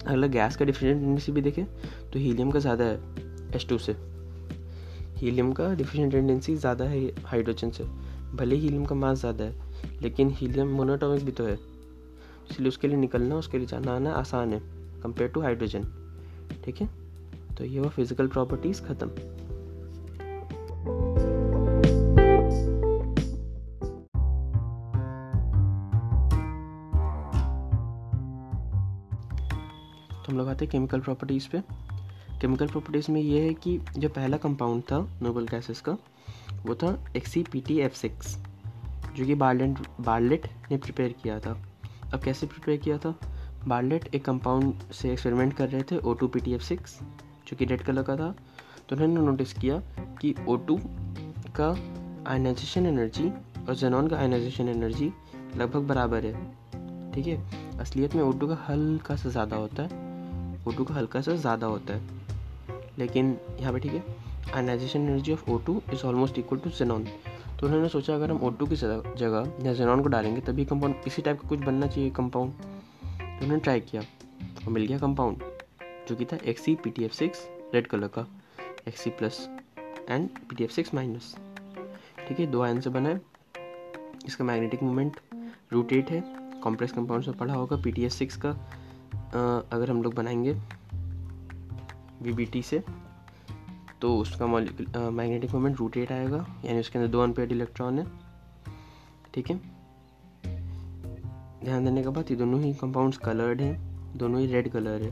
अगला 0.05 0.27
गैस 0.27 0.55
का 0.55 0.65
डिफिशन 0.65 0.99
टेंडेंसी 0.99 1.31
भी 1.31 1.41
देखें 1.41 1.65
तो 2.11 2.19
हीलियम 2.19 2.51
का 2.51 2.59
ज़्यादा 2.59 2.83
है 2.83 2.99
एच 3.55 3.67
टू 3.69 3.77
से। 3.77 3.95
हीलियम 5.17 5.51
का 5.53 5.73
डिफिशन 5.75 6.09
टेंडेंसी 6.09 6.55
ज़्यादा 6.55 6.85
है 6.85 7.05
हाइड्रोजन 7.25 7.69
से। 7.69 7.83
भले 8.35 8.55
हीलियम 8.55 8.85
का 8.85 8.95
मास 8.95 9.19
ज़्यादा 9.19 9.43
है 9.43 9.64
लेकिन 10.01 10.29
हीलियम 10.29 10.67
मोनोटॉमिक 10.67 11.23
भी 11.25 11.31
तो 11.31 11.45
है। 11.45 11.57
इसलिए 12.51 12.67
उसके 12.67 12.87
लिए 12.87 12.97
निकलना, 12.97 13.35
उसके 13.35 13.57
लिए 13.57 13.67
जाना 13.67 13.95
आना 13.95 14.11
आसान 14.13 14.53
है 14.53 14.59
कंपेयर 15.03 15.29
टू 15.29 15.41
हाइड्रोजन 15.41 15.83
ठीक 16.65 16.81
है? 16.81 16.89
तो 17.57 17.63
ये 17.63 17.79
वो 17.79 17.89
फ़िज़िकल 17.89 18.27
प्रॉपर्टीज़ 18.27 18.81
ख़त्म। 18.83 19.09
तो 30.17 30.31
हम 30.31 30.37
लोग 30.37 30.47
आते 30.47 30.65
हैं 30.65 30.71
केमिकल 30.71 30.99
प्रॉपर्टीज़ 30.99 31.47
पे। 31.49 31.61
केमिकल 32.41 32.67
प्रॉपर्टीज़ 32.67 33.11
में 33.11 33.21
ये 33.21 33.41
है 33.41 33.53
कि 33.53 33.79
जो 33.97 34.09
पहला 34.09 34.37
कंपाउंड 34.37 34.83
था 34.83 34.99
नोबल 35.21 35.47
गैसेस 35.47 35.81
का, 35.81 35.97
वो 36.65 36.75
था 36.75 36.97
X E 37.15 37.43
P 37.43 37.61
T 37.61 37.79
F 37.79 37.95
six 37.95 38.37
जो 39.15 39.25
कि 39.25 39.35
बार्लेट 39.35 39.77
बार्लेट 40.01 40.47
ने 40.71 40.77
प्रिपेयर 40.77 41.15
किया 41.23 41.39
था। 41.39 41.51
अब 42.13 42.19
कैसे 42.23 42.47
प्रिपेयर 42.47 42.77
किया 42.77 42.97
था? 42.97 43.15
बार्लेट 43.67 44.15
एक 44.15 44.23
कंपाउंड 44.25 44.91
से 44.93 45.11
एक्सपेरिमेंट 45.11 45.53
कर 45.53 45.69
रहे 45.69 45.83
थे 45.91 45.97
O 45.97 46.13
two 46.13 46.27
P 46.27 46.39
T 46.39 46.53
F 46.53 46.63
six 46.63 46.99
जो 47.47 47.55
कि 47.57 47.65
रेड 47.65 47.81
कलर 47.81 48.03
का 48.03 48.15
था। 48.15 48.35
तो 48.89 48.95
उन्होंने 48.95 49.21
नोटिस 49.21 49.53
किया 49.53 49.81
कि 50.21 50.33
ओ 50.47 50.55
टू 50.67 50.79
का 51.59 51.69
आयनाइजेशन 52.27 52.85
एनर्जी 52.85 53.29
और 53.67 53.75
जेनॉन 53.75 54.07
का 54.07 54.17
आयनाइजेशन 54.17 54.69
एनर्जी 54.69 55.11
लगभग 55.57 55.87
बराबर 55.87 56.25
है। 56.25 56.33
ठीक 57.13 57.27
है? 57.27 57.37
असलियत 57.79 58.15
में 58.15 58.23
ओ 58.23 58.31
टू 58.31 58.47
का 58.47 58.57
हल्का 58.67 59.15
सा 59.15 59.29
ज़्यादा 59.29 59.55
होता 59.55 59.83
है। 59.83 60.03
ओ 60.67 60.71
टू 60.71 60.83
का 60.83 60.95
हल्का 60.95 61.21
सा 61.21 61.35
ज़्यादा 61.35 61.67
होता 61.67 61.93
है। 61.93 62.23
लेकिन 62.97 63.37
यहाँ 63.59 63.73
पे 63.73 63.79
ठीक 63.79 63.93
है 63.93 64.03
ionisation 64.55 65.07
energy 65.09 65.33
of 65.33 65.49
O 65.51 65.57
two 65.57 65.81
is 65.93 66.05
almost 66.05 66.39
equal 66.39 66.59
to 66.59 66.69
xenon 66.69 67.07
तो 67.65 67.69
उन्होंने 67.69 67.87
सोचा 67.89 68.15
अगर 68.15 68.31
हम 68.31 68.41
ओ 68.43 68.49
की 68.61 68.75
जगह 68.75 69.65
या 69.65 69.73
जेनॉन 69.73 70.01
को 70.03 70.09
डालेंगे, 70.09 70.41
तभी 70.41 70.65
कंपाउंड 70.65 70.95
इसी 71.07 71.21
टाइप 71.21 71.39
का 71.41 71.47
कुछ 71.49 71.59
बनना 71.59 71.87
चाहिए 71.87 72.09
कंपाउंड 72.11 72.51
तो 72.53 73.43
उन्होंने 73.43 73.59
ट्राई 73.59 73.79
किया। 73.81 74.01
और 74.01 74.71
मिल 74.71 74.85
गया 74.87 74.97
कंपाउंड 74.97 75.43
जो 76.09 76.15
कि 76.15 76.25
था 76.25 76.37
X 76.45 76.61
C 76.61 76.75
P 76.75 76.89
T 76.89 77.03
F 77.05 77.13
six 77.13 77.47
red 77.73 77.87
colour 77.87 78.07
का। 78.07 78.25
X 78.87 79.01
C 79.01 79.09
plus 79.11 79.39
and 79.79 80.29
P 80.29 80.55
T 80.55 80.63
F 80.63 80.71
six 80.71 80.93
minus 80.93 81.35
ठीक 82.27 82.39
है, 82.39 82.45
दो 82.45 82.61
आयन 82.61 82.81
से 82.81 82.89
बना 82.89 83.09
है। 83.09 83.21
इसका 84.27 84.43
मैग्नेटिक 84.43 84.83
मोमेंट 84.83 85.19
रूट 85.73 85.93
एट 85.93 86.11
है। 86.11 86.23
कॉम्प्लेक्स 86.63 86.93
कंपाउंड 86.93 87.23
से 87.23 87.31
पढ़ा 87.31 87.53
होगा 87.53 87.77
पी 87.77 87.91
टी 87.91 88.05
एस 88.05 88.13
सिक्स 88.13 88.37
का। 88.45 88.49
अगर 89.71 89.89
हम 89.89 90.03
लोग 90.03 90.13
बनाएँगे 90.15 90.53
वी 92.21 92.33
बी 92.33 92.45
टी 92.45 92.61
से 92.61 92.83
तो 94.05 94.17
उसका 94.17 94.47
मैग्नेटिक 94.47 95.53
मोमेंट 95.53 95.77
रूट 95.77 95.95
एट 95.97 96.11
आएगा, 96.11 96.37
यानी 96.65 96.79
उसके 96.79 96.97
अंदर 96.99 97.11
दो 97.11 97.19
अनपेड 97.19 97.51
इलेक्ट्रॉन 97.51 97.99
है, 97.99 98.05
ठीक 99.33 99.49
है? 99.49 99.55
ध्यान 101.63 101.85
देने 101.85 102.03
के 102.03 102.09
बाद 102.09 102.31
ये 102.31 102.35
दोनों 102.37 102.59
ही 102.61 102.73
कंपाउंड्स 102.73 103.17
कलर्ड 103.17 103.61
हैं, 103.61 104.17
दोनों 104.17 104.41
ही 104.41 104.47
रेड 104.47 104.69
कलर 104.71 105.03
है, 105.03 105.11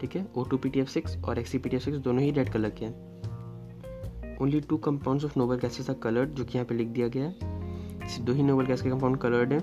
ठीक 0.00 0.14
है? 0.16 0.26
O 0.36 0.44
two 0.44 0.56
P 0.56 0.68
T 0.68 0.80
F 0.80 0.88
six 0.88 1.16
और 1.18 1.38
X E 1.38 1.58
P 1.58 1.68
T 1.68 1.76
F 1.76 1.84
six 1.84 1.98
दोनों 1.98 2.22
ही 2.22 2.30
रेड 2.30 2.52
कलर 2.52 2.70
के 2.70 2.84
हैं। 2.84 4.36
Only 4.38 4.60
two 4.60 4.76
compounds 4.78 5.24
of 5.24 5.38
noble 5.38 5.58
gases 5.58 5.90
are 5.90 5.96
coloured 6.02 6.30
जो 6.30 6.44
कि 6.44 6.58
यहाँ 6.58 6.66
पे 6.66 6.74
लिख 6.74 6.88
दिया 6.88 7.08
गया 7.08 7.24
है। 7.24 8.24
दो 8.24 8.32
ही 8.32 8.42
नोबल 8.42 8.66
गैस 8.66 8.82
के 8.82 8.90
कंपाउंड 8.90 9.18
कलर्ड 9.18 9.52
है 9.52 9.60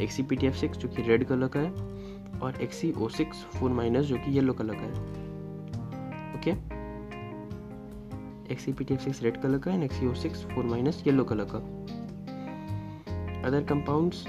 X E 0.00 0.22
P 0.22 0.36
T 0.36 0.46
F 0.46 0.56
six 0.56 0.78
जो 0.78 0.88
कि 0.88 1.02
रेड 1.02 1.24
कलर 1.24 1.48
का 1.48 1.60
है, 1.60 1.70
और 2.40 2.60
X E 2.62 2.92
O 2.92 3.08
six 3.10 3.44
four 3.52 3.70
minus 3.72 4.06
जो 4.06 4.16
कि 4.16 4.36
येलो 4.36 4.52
कलर 4.52 4.74
का 4.74 4.80
है। 4.80 4.92
Okay 6.34 6.77
X E 8.50 8.72
P 8.72 8.84
T 8.84 8.94
F 8.94 9.00
six 9.00 9.22
red 9.22 9.36
colour 9.36 9.58
का 9.58 9.70
है 9.70 9.84
X E 9.84 10.06
O 10.06 10.14
six 10.14 10.44
four 10.44 10.64
minus 10.64 11.02
yellow 11.06 11.24
colour 11.24 11.46
का 11.50 11.58
other 13.48 13.64
compounds 13.64 14.24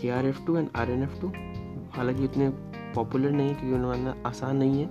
K 0.00 0.10
R 0.10 0.26
F 0.26 0.46
two 0.46 0.56
and 0.56 0.68
R 0.76 0.90
N 0.90 1.02
F 1.02 1.20
two 1.20 1.32
हालाँकि 1.92 2.24
इतने 2.24 2.48
popular 2.94 3.30
नहीं 3.30 3.48
है 3.48 3.54
क्योंकि 3.54 3.76
बनाना 3.76 4.14
आसान 4.26 4.56
नहीं 4.56 4.80
है। 4.80 4.90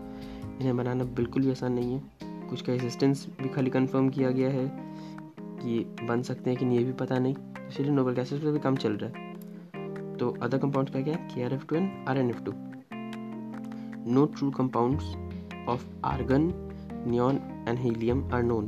इन्हें 0.60 0.78
बनाना 0.78 1.04
बिल्कुल 1.04 1.44
भी 1.44 1.52
आसान 1.52 1.74
नहीं 1.74 1.94
है। 1.94 2.02
कुछ 2.50 2.62
का 2.62 2.74
एग्जिस्टेंस 2.74 3.28
भी 3.42 3.50
खाली 3.50 3.70
कंफर्म 3.70 4.10
किया 4.10 4.32
गया 4.32 4.50
है 4.50 4.68
कि 5.38 6.06
बन 6.08 6.22
सकते 6.22 6.50
हैं 6.50 6.60
कि 6.60 6.66
नहीं, 6.66 6.78
ये 6.78 6.84
भी 6.84 6.92
पता 6.92 7.20
नहीं। 7.20 7.36
इसीलिए 7.70 7.92
नोबल 7.92 8.14
गैसेस 8.14 8.42
पर 8.42 8.52
भी 8.52 8.60
काम 8.60 8.76
चल 8.76 8.94
रहा 8.94 9.10
है। 9.10 10.18
तो 10.18 10.30
अदर 10.42 10.58
कंपाउंड 10.58 10.90
का 10.90 11.02
क्या 11.02 11.16
है? 11.16 11.28
K 11.36 11.44
R 11.44 11.54
F 11.54 11.66
two 11.66 11.76
and 11.76 12.08
R 12.10 12.18
N 12.18 12.30
F 12.30 12.44
two 12.44 12.54
no 14.14 14.26
true 14.26 14.52
compound 14.52 15.02
of 15.70 15.86
argon 16.06 16.67
neon 17.06 17.40
and 17.68 17.80
helium 17.80 18.24
are 18.34 18.44
known. 18.44 18.68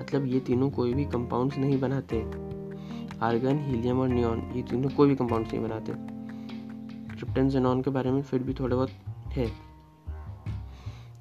मतलब 0.00 0.26
ये 0.26 0.40
तीनों 0.40 0.70
कोई 0.70 0.94
भी 0.94 1.04
कंपाउंड्स 1.04 1.58
नहीं 1.58 1.80
बनाते। 1.80 2.20
आर्गन, 3.22 3.58
हीलियम 3.60 4.00
और 4.00 4.08
नियॉन, 4.08 4.40
ये 4.54 4.62
तीनों 4.62 4.90
कोई 4.90 5.08
भी 5.08 5.16
कंपाउंड्स 5.16 5.52
नहीं 5.52 5.62
बनाते। 5.62 5.92
क्रिप्टन 7.14 7.48
जेनॉन 7.48 7.82
के 7.82 7.90
बारे 7.90 8.10
में 8.10 8.22
फिर 8.22 8.42
भी 8.42 8.54
थोड़े 8.54 8.74
बहुत 8.76 8.90
है। 9.32 9.46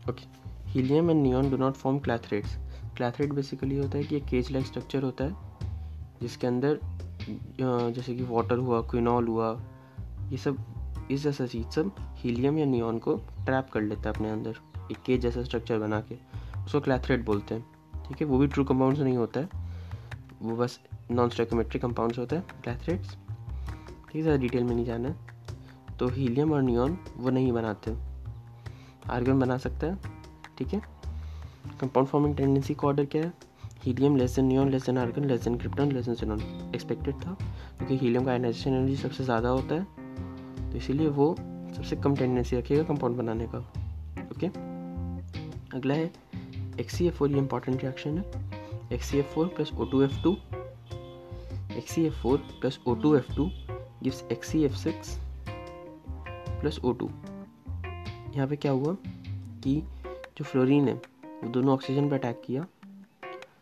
Okay 0.10 0.29
helium 0.69 1.10
and 1.10 1.21
neon 1.24 1.50
do 1.51 1.57
not 1.57 1.74
form 1.74 2.00
clathrates 2.00 2.57
clathrate 2.98 3.33
basically 3.33 3.77
होता 3.77 3.98
है 3.98 4.03
कि 4.03 4.15
एक 4.15 4.25
केज 4.25 4.51
लाइक 4.51 4.65
स्ट्रक्चर 4.65 5.03
होता 5.03 5.24
है, 5.24 5.36
जिसके 6.21 6.48
अंदर 6.48 6.79
जैसे 7.60 8.15
कि 8.15 8.24
वाटर 8.24 8.57
हुआ 8.57 8.81
क्विनॉल 8.81 9.27
हुआ, 9.27 9.51
ये 10.29 10.38
सब, 10.38 10.57
इस 11.12 11.24
जैसा 11.24 11.45
चीज़ 11.45 11.67
सब 11.67 11.91
हीलियम 12.17 12.57
या 12.57 12.65
नियॉन 12.65 12.98
को 13.00 13.15
ट्रैप 13.45 13.69
कर 13.74 13.81
लेता 13.81 14.01
है 14.01 14.15
अपने 14.15 14.29
अंदर। 14.29 14.55
एक 14.91 14.98
केज 15.05 15.21
जैसा 15.21 15.43
स्ट्रक्चर 15.43 15.79
बना 15.79 16.00
के, 16.01 16.15
उसको 16.65 16.79
क्लैथरेट 16.81 17.25
बोलते 17.25 17.55
हैं, 17.55 17.63
ठीक 18.07 18.21
है? 18.21 18.27
वो 18.27 18.38
भी 18.38 18.48
ट्रू 18.48 18.63
कंपाउंड्स 18.63 19.00
नहीं 19.00 19.17
होता 19.17 19.39
है। 19.39 19.50
वो 20.41 20.55
बस 20.55 20.79
नॉन 21.12 21.29
स्टेकोमेट्रिक 21.29 21.81
कंपाउंड्स 21.81 22.19
होता 22.19 22.36
है 22.36 22.43
क्लैथरेट्स 22.63 23.10
ठीक 23.10 24.15
है 24.15 24.21
ज़्यादा 24.21 24.41
डिटेल 24.41 24.63
में 24.63 24.74
नहीं 24.75 24.86
जाना 24.86 25.10
है। 25.10 25.95
तो 25.98 26.07
हीलियम 26.10 26.51
और 26.53 26.62
नियॉन 26.63 26.98
वो 27.17 27.29
नहीं 27.29 27.51
बनाते 27.51 27.95
आर्गन 29.10 29.39
बना 29.39 29.57
सकता 29.57 29.88
है, 29.88 29.98
ठीक 30.57 30.74
है? 30.74 30.81
कंपाउंड 31.79 32.07
फॉर्मिंग 32.10 32.36
टेंडेंसी 32.36 32.74
का 32.74 32.88
ऑर्डर 32.88 33.05
क्या 33.05 33.21
है। 33.24 33.33
Helium 33.83 34.15
less 34.17 34.36
than 34.36 34.45
neon 34.45 34.69
less 34.69 34.86
than 34.86 34.98
argon 34.98 35.25
less 35.25 35.43
than 35.43 35.57
krypton 35.57 35.91
less 35.91 36.05
than 36.05 36.15
xenon 36.15 36.41
expected 36.75 37.15
था, 37.15 37.33
क्योंकि 37.77 37.98
हीलियम 37.98 38.25
का 38.25 38.31
आयनाइजेशन 38.31 38.74
एनर्जी 38.74 38.95
सबसे 38.95 39.24
ज़्यादा 39.24 39.50
होता 39.50 39.75
है। 39.75 40.71
तो 40.71 40.77
इसीलिए 40.77 41.07
वो 41.10 41.36
सबसे 41.38 41.95
कम 41.95 42.15
टेंडेंसी 42.15 42.57
रखेगा 42.57 42.83
कंपाउंड 42.83 43.17
बनाने 43.17 43.48
का 43.48 43.60
ओके 44.31 44.48
अगला 45.74 45.94
है 45.94 46.12
एक्स 46.80 46.96
सी 46.96 47.08
एफ़ 47.08 47.16
फोर 47.16 47.32
ये 47.32 47.38
इंपॉर्टेंट 47.38 47.82
रिएक्शन 47.82 48.18
है। 48.18 48.24
X 48.94 49.06
C 49.06 49.18
F 49.20 49.34
four 49.34 49.48
plus 49.48 49.72
O 49.74 49.86
two 49.92 50.01
F 50.01 50.22
two 50.24 50.38
X 51.78 51.92
C 51.92 52.06
F 52.06 52.22
four 52.22 52.38
plus 52.62 52.80
O 52.88 52.96
two 52.96 53.16
F 53.16 53.36
two 53.36 53.50
gives 54.04 54.24
X 54.32 54.48
C 54.48 54.63
F 54.63 54.75
six 54.78 55.18
plus 55.50 56.80
O 56.80 56.92
two 56.94 57.10
यहाँ 58.36 58.48
पे 58.48 58.56
क्या 58.56 58.72
हुआ 58.72 58.96
कि 59.63 59.82
जो 60.38 60.44
fluorine 60.44 60.88
है, 60.88 60.94
वो 60.94 61.50
दोनों 61.50 61.74
ऑक्सीजन 61.74 62.10
पर 62.10 62.16
अटैक 62.16 62.42
किया। 62.46 62.62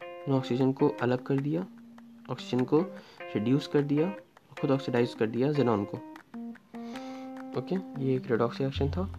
दोनों 0.01 0.37
ऑक्सीजन 0.37 0.71
को 0.71 0.87
अलग 1.01 1.23
कर 1.25 1.39
दिया 1.39 1.65
ऑक्सीजन 2.31 2.63
को 2.63 2.79
रिड्यूस 3.35 3.67
कर 3.67 3.81
दिया, 3.83 4.11
खुद 4.59 4.71
ऑक्सीडाइज 4.71 5.13
कर 5.19 5.27
दिया 5.27 5.51
जेनॉन 5.51 5.85
को। 5.85 5.97
ओके 7.59 7.75
ये 8.05 8.15
एक 8.15 8.29
रेडॉक्स 8.31 8.59
रिएक्शन 8.59 8.91
था। 8.91 9.09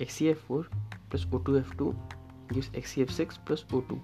X 0.00 0.14
C 0.14 0.26
F 0.26 0.38
four 0.38 0.70
plus 1.10 1.26
O 1.34 1.38
two 1.46 1.56
F 1.56 1.76
two 1.76 1.90
gives 2.52 2.70
X 2.76 2.90
C 2.90 3.02
F 3.02 3.12
six 3.12 3.36
plus 3.46 3.64
O 3.74 3.80
two 3.88 3.98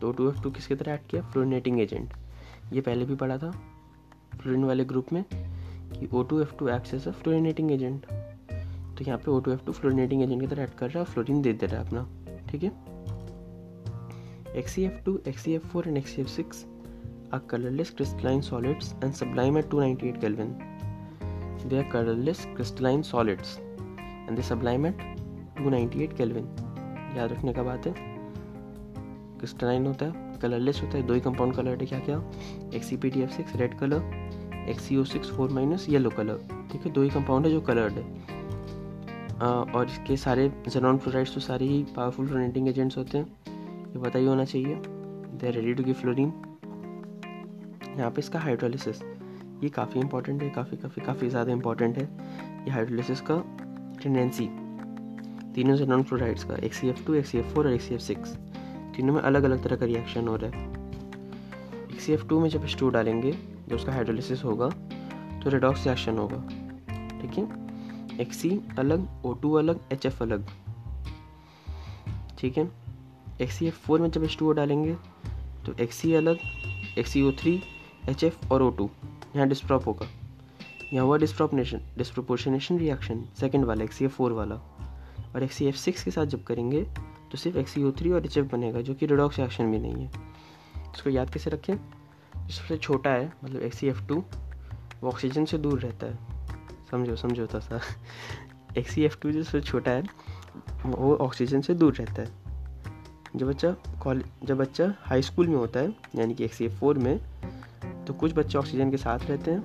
तो 0.00 0.08
ओ 0.08 0.12
टू 0.12 0.28
एफ़ 0.30 0.42
टू 0.42 0.50
किसके 0.50 0.74
तरह 0.74 0.92
ऐड 0.92 1.06
किया? 1.10 1.22
फ्लोरिनेटिंग 1.22 1.80
एजेंट 1.80 2.14
ये 2.72 2.80
पहले 2.80 3.04
भी 3.04 3.14
पढ़ा 3.14 3.38
था 3.38 3.50
फ्लोरिन 4.40 4.64
वाले 4.64 4.84
ग्रुप 4.84 5.12
में 5.12 5.24
कि 5.24 6.08
O 6.12 6.22
two 6.22 6.40
F 6.40 6.56
two 6.58 6.68
acts 6.68 6.94
as 6.94 7.08
a 7.08 7.12
fluorinating 7.22 7.70
agent 7.72 8.06
तो 8.06 9.04
यहाँ 9.04 9.18
पे 9.18 9.30
O 9.30 9.38
two 9.40 9.52
F 9.52 9.64
two 9.66 9.72
fluorinating 9.72 10.22
agent 10.22 10.40
की 10.40 10.46
तरह 10.46 10.62
ऐड 10.62 10.74
कर 10.78 10.90
रहा 10.90 11.04
है 11.04 11.12
फ्लोरिन 11.12 11.42
दे 11.42 11.52
दे 11.52 11.66
रहा 11.66 11.80
है 11.80 11.86
अपना 11.86 12.46
ठीक 12.50 12.62
है? 12.62 12.94
XeF2, 14.54 15.12
XeF4 15.30 15.86
and 15.86 15.98
XeF6 15.98 16.58
are 17.32 17.40
colorless 17.52 17.90
crystalline 17.90 18.42
solids 18.42 18.94
and 19.02 19.16
sublime 19.20 19.56
at 19.56 19.68
298 19.68 20.20
Kelvin. 20.20 20.52
They 21.68 21.78
are 21.78 21.88
colorless 21.94 22.46
crystalline 22.54 23.02
solids 23.02 23.58
and 24.28 24.38
they 24.38 24.42
sublime 24.42 24.86
at 24.86 25.02
298 25.56 26.16
Kelvin. 26.18 26.46
याद 27.16 27.32
रखने 27.32 27.52
का 27.52 27.62
बात 27.62 27.86
है। 27.86 27.92
क्रिस्टलाइन 29.38 29.86
होता 29.86 30.06
है 30.06 30.38
कलरलेस 30.42 30.80
होता 30.82 30.98
है 30.98 31.06
दो 31.06 31.14
ही 31.14 31.20
कंपाउंड 31.20 31.54
कलर 31.54 31.80
है 31.80 31.86
क्या 31.86 31.98
क्या 32.00 32.16
X 32.74 32.86
C 32.88 32.96
P 32.96 33.10
T 33.10 33.20
F 33.22 33.30
six 33.30 33.56
red 33.56 33.78
colour 33.78 34.66
X 34.70 34.82
C 34.82 34.96
O 34.96 35.04
six 35.04 35.30
four 35.36 35.50
minus 35.52 35.86
yellow 35.88 36.10
colour 36.10 36.38
ठीक 36.72 36.86
है 36.86 36.92
दो 36.92 37.02
ही 37.02 37.10
कंपाउंड 37.10 37.46
है 37.46 37.52
जो 37.52 37.60
कलर्ड 37.60 37.92
है। 37.92 38.04
आ, 39.34 39.46
और 39.46 39.86
इसके 39.86 40.16
सारे 40.16 40.48
जेनॉन 40.68 40.98
फ्लोराइड्स 40.98 41.34
तो 41.34 41.40
सारे 41.40 41.66
ही 41.66 41.82
पावरफुल 41.96 42.26
फ्लोरेटिंग 42.26 42.68
एजेंट्स 42.68 42.98
होते 42.98 43.18
हैं। 43.18 43.26
ये 43.26 43.98
पता 44.00 44.18
ही 44.18 44.26
होना 44.26 44.44
चाहिए। 44.44 44.74
They 44.74 45.46
are 45.46 45.52
ready 45.52 45.74
to 45.74 45.84
give 45.84 45.94
fluorine 45.94 46.32
यहाँ 47.98 48.10
पे 48.10 48.20
इसका 48.20 48.38
हाइड्रोलिसिस 48.40 49.02
ये 49.62 49.68
काफ़ी 49.70 50.00
इंपॉर्टेंट 50.00 50.42
है 50.42 50.50
काफ़ी 50.50 50.76
काफ़ी 50.76 51.02
काफ़ी 51.02 51.28
ज़्यादा 51.28 51.52
इंपॉर्टेंट 51.52 51.98
है। 51.98 52.04
ये 52.64 52.70
हाइड्रोलिसिस 52.70 53.20
का 53.30 53.42
टेंडेंसी 54.02 54.48
तीनों 55.54 55.76
से 55.76 55.86
नॉन 55.86 56.02
फ्लोराइड्स 56.02 56.44
का 56.44 56.54
एक 56.56 56.74
सी 56.74 56.88
एफ़ 56.88 57.04
टू 57.06 57.14
एक 57.14 57.26
सी 57.26 57.38
एफ़ 57.38 57.54
फोर 57.54 57.66
और 57.66 57.72
एक 57.72 57.80
सी 57.80 57.94
एफ़ 57.94 58.02
सिक्स 58.02 58.30
तीनों 58.96 59.14
में 59.14 59.20
अलग 59.22 59.44
अलग 59.44 59.62
तरह 59.64 59.76
का 59.76 59.86
रिएक्शन 59.86 60.28
हो 60.28 60.36
रहा 60.36 60.50
है। 60.50 60.72
एक 61.92 62.00
सी 62.00 62.12
एफ़ 62.12 62.26
टू 62.28 62.40
में 62.40 62.48
जब 62.50 62.66
स्टू 62.66 62.88
डालेंगे, 62.90 63.32
जब 63.68 63.74
उसका 63.76 63.92
हाइड्रोलिसिस 63.92 64.44
होगा 64.44 64.68
तो 65.42 65.50
रेडॉक्स 65.50 65.84
रिएक्शन 65.86 66.18
होगा। 66.18 66.36
ठीक 67.20 67.38
है? 67.38 68.18
एक 68.20 68.32
सी 68.32 68.50
अलग 68.78 69.06
ओ 69.26 69.32
टू 69.32 69.52
अलग 69.52 69.80
एच 69.92 70.06
एफ़ 70.06 70.22
अलग। 70.22 70.46
ठीक 72.38 72.58
है? 72.58 72.68
एक 73.40 73.50
सी 73.50 73.66
एफ़ 73.66 73.78
फोर 73.86 74.00
में 74.00 74.10
जब 74.10 74.24
एच 74.24 74.36
टू 74.38 74.52
डालेंगे 74.52 74.96
तो 75.66 75.74
एक 75.82 75.92
सी 75.92 76.14
अलग 76.14 76.38
एक 76.98 77.06
C 77.06 77.22
O 77.22 77.32
three 77.40 77.60
H 78.08 78.24
F 78.24 78.52
और 78.52 78.62
ओ 78.62 78.70
टू 78.70 78.90
यहाँ 79.36 79.48
डिस्प्रॉप 79.48 79.86
होगा। 79.86 80.06
यहाँ 80.92 81.06
हुआ 81.06 81.18
डिस्प्रोपनेशन 81.18 81.80
डिस्प्रोपोर्शनेशन 81.98 82.78
रिएक्शन 82.78 83.24
सेकेंड 83.40 83.64
वाला 83.64 83.84
एक 83.84 83.92
सी 83.92 84.04
एफ़ 84.04 84.12
फोर 84.12 84.32
वाला। 84.32 84.60
और 85.34 85.42
एक 85.42 85.52
सी 85.52 85.66
एफ़ 85.66 85.76
सिक्स 85.76 86.04
के 86.04 86.10
साथ 86.10 86.26
जब 86.26 86.44
करेंगे 86.44 86.82
तो 87.32 87.38
सिर्फ़ 87.38 87.58
एक 87.58 87.68
सी 87.68 87.82
ओ 87.82 87.92
थ्री 87.92 88.10
और 88.10 88.24
एच 88.26 88.36
एफ़ 88.38 88.46
बनेगा, 88.46 88.80
जो 88.80 88.94
कि 88.94 89.06
रिडॉक्स 89.06 89.38
रिएक्शन 89.38 89.70
भी 89.70 89.78
नहीं 89.78 89.94
है। 89.94 90.10
इसको 90.94 91.10
याद 91.10 91.30
कैसे 91.30 91.50
रखें? 91.50 91.74
सबसे 92.48 92.76
छोटा 92.76 93.10
है 93.10 93.32
मतलब 93.44 93.62
एक 93.62 93.74
सी 93.74 93.86
एफ़ 93.86 94.06
टू 94.06 94.24
वो 95.00 95.08
ऑक्सीजन 95.08 95.44
से 95.44 95.58
दूर 95.58 95.80
रहता 95.80 96.06
है। 96.06 96.18
समझो 96.90 97.16
समझो 97.16 97.46
था 97.46 97.60
सर। 97.60 97.80
एक 98.78 98.88
सी 98.88 99.02
एफ़ 99.02 99.18
टू 99.22 99.30
जो 99.32 99.42
सबसे 99.42 99.60
छोटा 99.60 99.90
है, 99.90 100.02
वो 100.86 101.16
ऑक्सीजन 101.16 101.60
से 101.60 101.74
दूर 101.74 101.94
रहता 101.94 102.22
है। 102.22 102.28
जब 103.36 103.48
बच्चा 103.48 103.70
कॉलेज 104.02 104.26
जब 104.44 104.56
बच्चा 104.56 104.94
हाई 104.98 105.22
स्कूल 105.22 105.48
में 105.48 105.56
होता 105.56 105.80
है, 105.80 105.94
यानी 106.16 106.34
कि 106.34 106.44
एक 106.44 106.54
सी 106.54 106.64
एफ़ 106.64 106.72
फोर 106.72 106.98
में 106.98 107.20
तो 108.06 108.14
कुछ 108.14 108.34
बच्चे 108.34 108.58
ऑक्सीजन 108.58 108.90
के 108.90 108.96
साथ 108.96 109.18
रहते 109.18 109.50
हैं, 109.50 109.62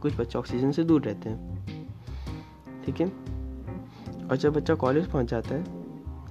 कुछ 0.00 0.16
बच्चे 0.16 0.38
ऑक्सीजन 0.38 0.72
से 0.72 0.84
दूर 0.84 1.02
रहते 1.02 1.30
हैं। 1.30 1.52
ठीक 2.84 3.00
है? 3.00 3.31
और 4.30 4.36
जब 4.36 4.52
बच्चा 4.52 4.74
कॉलेज 4.74 5.10
पहुँच 5.10 5.30
जाता 5.30 5.54
है, 5.54 5.60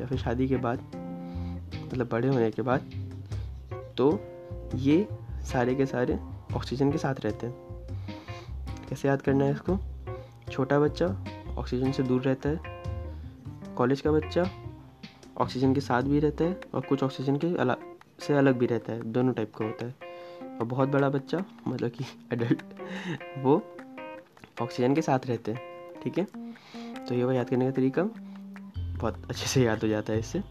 या 0.02 0.06
फिर 0.08 0.18
शादी 0.18 0.48
के 0.48 0.58
बाद 0.58 0.80
मतलब 1.86 2.10
बड़े 2.12 2.28
होने 2.28 2.50
के 2.52 2.62
बाद 2.62 2.90
तो 3.98 4.12
ये 4.76 5.08
सारे 5.44 5.76
के 5.76 5.86
सारे 5.86 6.20
ऑक्सीजन 6.56 6.92
के 6.92 6.98
साथ 6.98 7.20
रहते 7.20 7.48
हैं। 7.48 7.56
कैसे 8.90 9.08
याद 9.08 9.22
करना 9.22 9.46
है 9.46 9.52
इसको? 9.52 9.78
छोटा 10.52 10.80
बच्चा 10.80 11.08
ऑक्सीजन 11.58 11.92
से 11.92 12.04
दूर 12.04 12.22
रहता 12.22 12.50
है 12.50 12.80
कॉलेज 13.76 14.02
का 14.02 14.12
बच्चा 14.12 14.50
ऑक्सीजन 15.38 15.74
के 15.74 15.82
साथ 15.82 16.04
भी 16.04 16.20
रहता 16.20 16.44
है, 16.44 16.60
और 16.74 16.82
कुछ 16.82 17.04
ऑक्सीजन 17.04 17.36
के 17.36 17.56
अलग 17.58 17.78
से 18.20 18.34
अलग 18.34 18.58
भी 18.58 18.66
रहता 18.66 18.94
है, 18.94 19.12
दोनों 19.12 19.34
टाइप 19.34 19.54
का 19.56 19.66
होता 19.66 19.86
है। 19.86 19.96
और 20.52 20.66
बहुत 20.66 20.90
बड़ा 20.90 21.10
बच्चा 21.10 21.44
मतलब 21.68 21.90
कि 21.90 22.06
एडल्ट 22.34 22.64
वो 23.38 23.62
ऑक्सीजन 24.62 24.96
के 24.96 25.02
साथ 25.02 25.28
रहते 25.28 25.52
हैं, 25.52 25.62
ठीक 26.04 26.18
है? 26.18 26.28
तो 27.12 27.16
ये 27.16 27.24
वो 27.24 27.32
याद 27.32 27.50
करने 27.50 27.66
का 27.66 27.72
तरीका, 27.72 28.04
बहुत 28.04 29.26
अच्छे 29.30 29.46
से 29.46 29.64
याद 29.64 29.82
हो 29.82 29.88
जाता 29.88 30.14
है 30.14 30.20
इससे। 30.20 30.42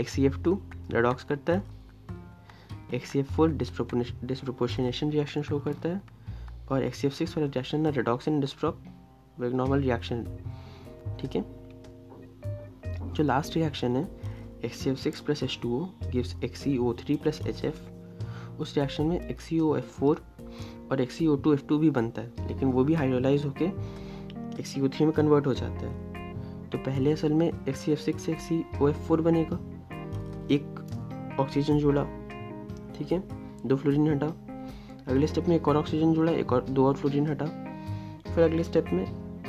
एक 0.00 0.08
सी 0.08 0.24
एफ़ 0.26 0.38
टू 0.42 0.54
रेडॉक्स 0.90 1.24
करता 1.24 1.52
है। 1.52 1.62
एक 2.94 3.06
C 3.06 3.18
F 3.18 3.32
four 3.32 3.50
disproportionation 3.52 5.10
reaction 5.10 5.42
show 5.42 5.58
करता 5.58 5.88
है। 5.88 6.00
और 6.70 6.84
एक 6.84 6.94
सी 6.94 7.06
एफ़ 7.06 7.14
सिक्स 7.14 7.36
वाला 7.36 7.48
रिएक्शन 7.48 7.80
ना 7.80 7.90
रेडॉक्स 7.90 8.28
एंड 8.28 8.40
डिस्प्रोप 8.40 8.82
नॉर्मल 9.40 9.80
रिएक्शन 9.80 10.24
ठीक 11.20 11.36
है? 11.36 11.44
जो 13.12 13.24
लास्ट 13.24 13.56
रिएक्शन 13.56 13.96
है 13.96 14.04
X 14.64 14.76
C 14.76 14.90
F 14.90 14.98
six 14.98 15.20
plus 15.20 15.42
H 15.42 15.58
two 15.62 15.76
O 15.76 15.84
gives 16.10 16.36
X 16.44 16.60
C 16.60 16.76
O 16.78 16.92
three 17.04 17.16
plus 17.16 17.40
H 17.46 17.64
F 17.64 18.60
उस 18.60 18.76
रिएक्शन 18.76 19.06
में 19.06 19.20
X 19.20 19.44
C 19.44 19.60
O 19.60 19.76
F 19.76 19.98
four 19.98 20.26
और 20.92 21.00
X 21.00 21.14
C 21.14 21.26
O 21.26 21.36
two 21.36 21.54
F 21.54 21.66
two 21.68 21.78
भी 21.78 21.90
बनता 21.90 22.22
है, 22.22 22.48
लेकिन 22.48 22.72
वो 22.72 22.84
भी 22.84 22.94
हाइड्रोलाइज 22.94 23.44
होके 23.44 23.68
एक्स 24.58 24.78
ओ 24.78 24.88
थ्री 24.88 25.04
में 25.06 25.12
कन्वर्ट 25.14 25.46
हो 25.46 25.54
जाता 25.54 25.86
है। 25.86 26.68
तो 26.70 26.78
पहले 26.78 27.12
असल 27.12 27.32
में 27.32 27.46
एक्स 27.46 27.88
एफ़ 27.88 28.00
सिक्स 28.00 28.22
से 28.22 28.32
X 28.32 28.42
C 28.42 28.64
O 28.82 28.88
F 28.88 28.98
four 28.98 29.20
बनेगा। 29.20 29.58
एक 30.50 31.36
ऑक्सीजन 31.40 31.78
जुड़ा, 31.78 32.04
ठीक 32.96 33.12
है? 33.12 33.22
दो 33.66 33.76
फ्लोरीन 33.76 34.08
हटा 34.08 34.26
अगले 35.08 35.26
स्टेप 35.26 35.48
में 35.48 35.56
एक 35.56 35.68
और 35.68 35.76
ऑक्सीजन 35.76 36.12
जुड़ा, 36.12 36.32
एक 36.32 36.52
और, 36.52 36.64
दो 36.64 36.86
और 36.86 36.94
फ्लोरीन 36.94 37.26
हटा 37.26 37.46
फिर 38.34 38.44
अगले 38.44 38.62
स्टेप 38.62 38.86
में 38.92 39.04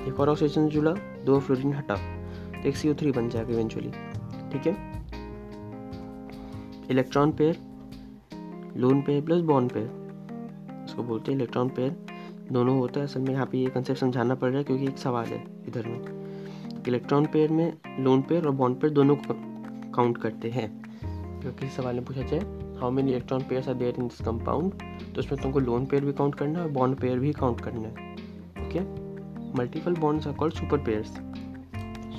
एक 0.07 0.19
और 0.19 0.29
ऑक्सीजन 0.29 0.67
जुड़ा, 0.67 0.91
दो 1.25 1.35
और 1.35 1.41
फ्लोरीन 1.41 1.73
हटा 1.73 1.95
तो 1.95 2.67
एक 2.69 2.75
सी 2.75 2.93
थ्री 2.93 3.11
बन 3.11 3.29
जाएगा 3.29 3.53
इवेंचुअली 3.53 3.91
ठीक 4.51 4.67
है? 4.67 5.01
Electron 6.89 7.31
pair 7.31 7.57
lone 8.77 9.01
pair 9.01 9.23
plus 9.25 9.41
bond 9.41 9.71
pair 9.71 10.85
इसको 10.85 11.03
बोलते 11.03 11.31
हैं 11.31 11.37
इलेक्ट्रॉन 11.37 11.69
पेयर 11.69 11.95
दोनों 12.51 12.77
होता 12.79 12.99
है। 12.99 13.05
असल 13.05 13.21
में 13.21 13.33
यहाँ 13.33 13.45
पे 13.45 13.57
ये 13.57 13.69
कंसेप्ट 13.69 13.99
समझाना 13.99 14.35
पड़ 14.35 14.49
रहा 14.49 14.57
है 14.57 14.63
क्योंकि 14.63 14.85
एक 14.85 14.97
सवाल 14.97 15.25
है 15.25 15.43
इधर 15.67 15.87
में। 15.87 16.83
इलेक्ट्रॉन 16.87 17.25
पेयर 17.25 17.51
में 17.51 17.73
लोन 17.99 18.21
पेयर 18.21 18.45
और 18.45 18.51
बॉन्ड 18.55 18.79
पेयर 18.79 18.93
दोनों 18.93 19.15
को 19.17 19.33
काउंट 19.91 20.17
करते 20.17 20.49
हैं। 20.49 20.69
क्योंकि 21.41 21.69
सवाल 21.71 21.95
में 21.95 22.05
पूछा 22.05 22.21
जाए 22.21 22.39
how 22.79 22.91
many 22.91 23.11
electron 23.11 23.43
pairs 23.49 23.67
are 23.69 23.73
there 23.73 23.95
in 23.99 24.07
this 24.07 24.21
compound 24.21 24.73
तो 25.13 25.19
उसमें 25.19 25.41
तुमको 25.41 25.59
लोन 25.59 25.85
पेयर 25.85 26.05
भी 26.05 26.13
काउंट 26.13 26.35
करना 26.35 26.59
है 26.59 26.65
और 26.65 26.71
बॉन्ड 26.71 26.99
पेयर 26.99 27.19
भी 27.19 27.31
काउंट 27.33 27.61
करना 27.61 27.87
है। 27.87 28.09
Okay 28.65 28.79
multiple 29.57 29.95
bonds 29.95 30.27
are 30.27 30.33
called 30.33 30.53
super 30.53 30.77
pairs 30.77 31.13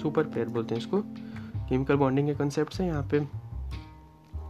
super 0.02 0.24
pair 0.24 0.48
बोलते 0.48 0.74
हैं 0.74 0.82
इसको। 0.82 1.00
केमिकल 1.68 1.96
बॉन्डिंग 1.96 2.28
के 2.28 2.34
कंसेप्ट 2.34 2.80
हैं। 2.80 2.86
यहाँ 2.86 3.02
पे 3.10 3.20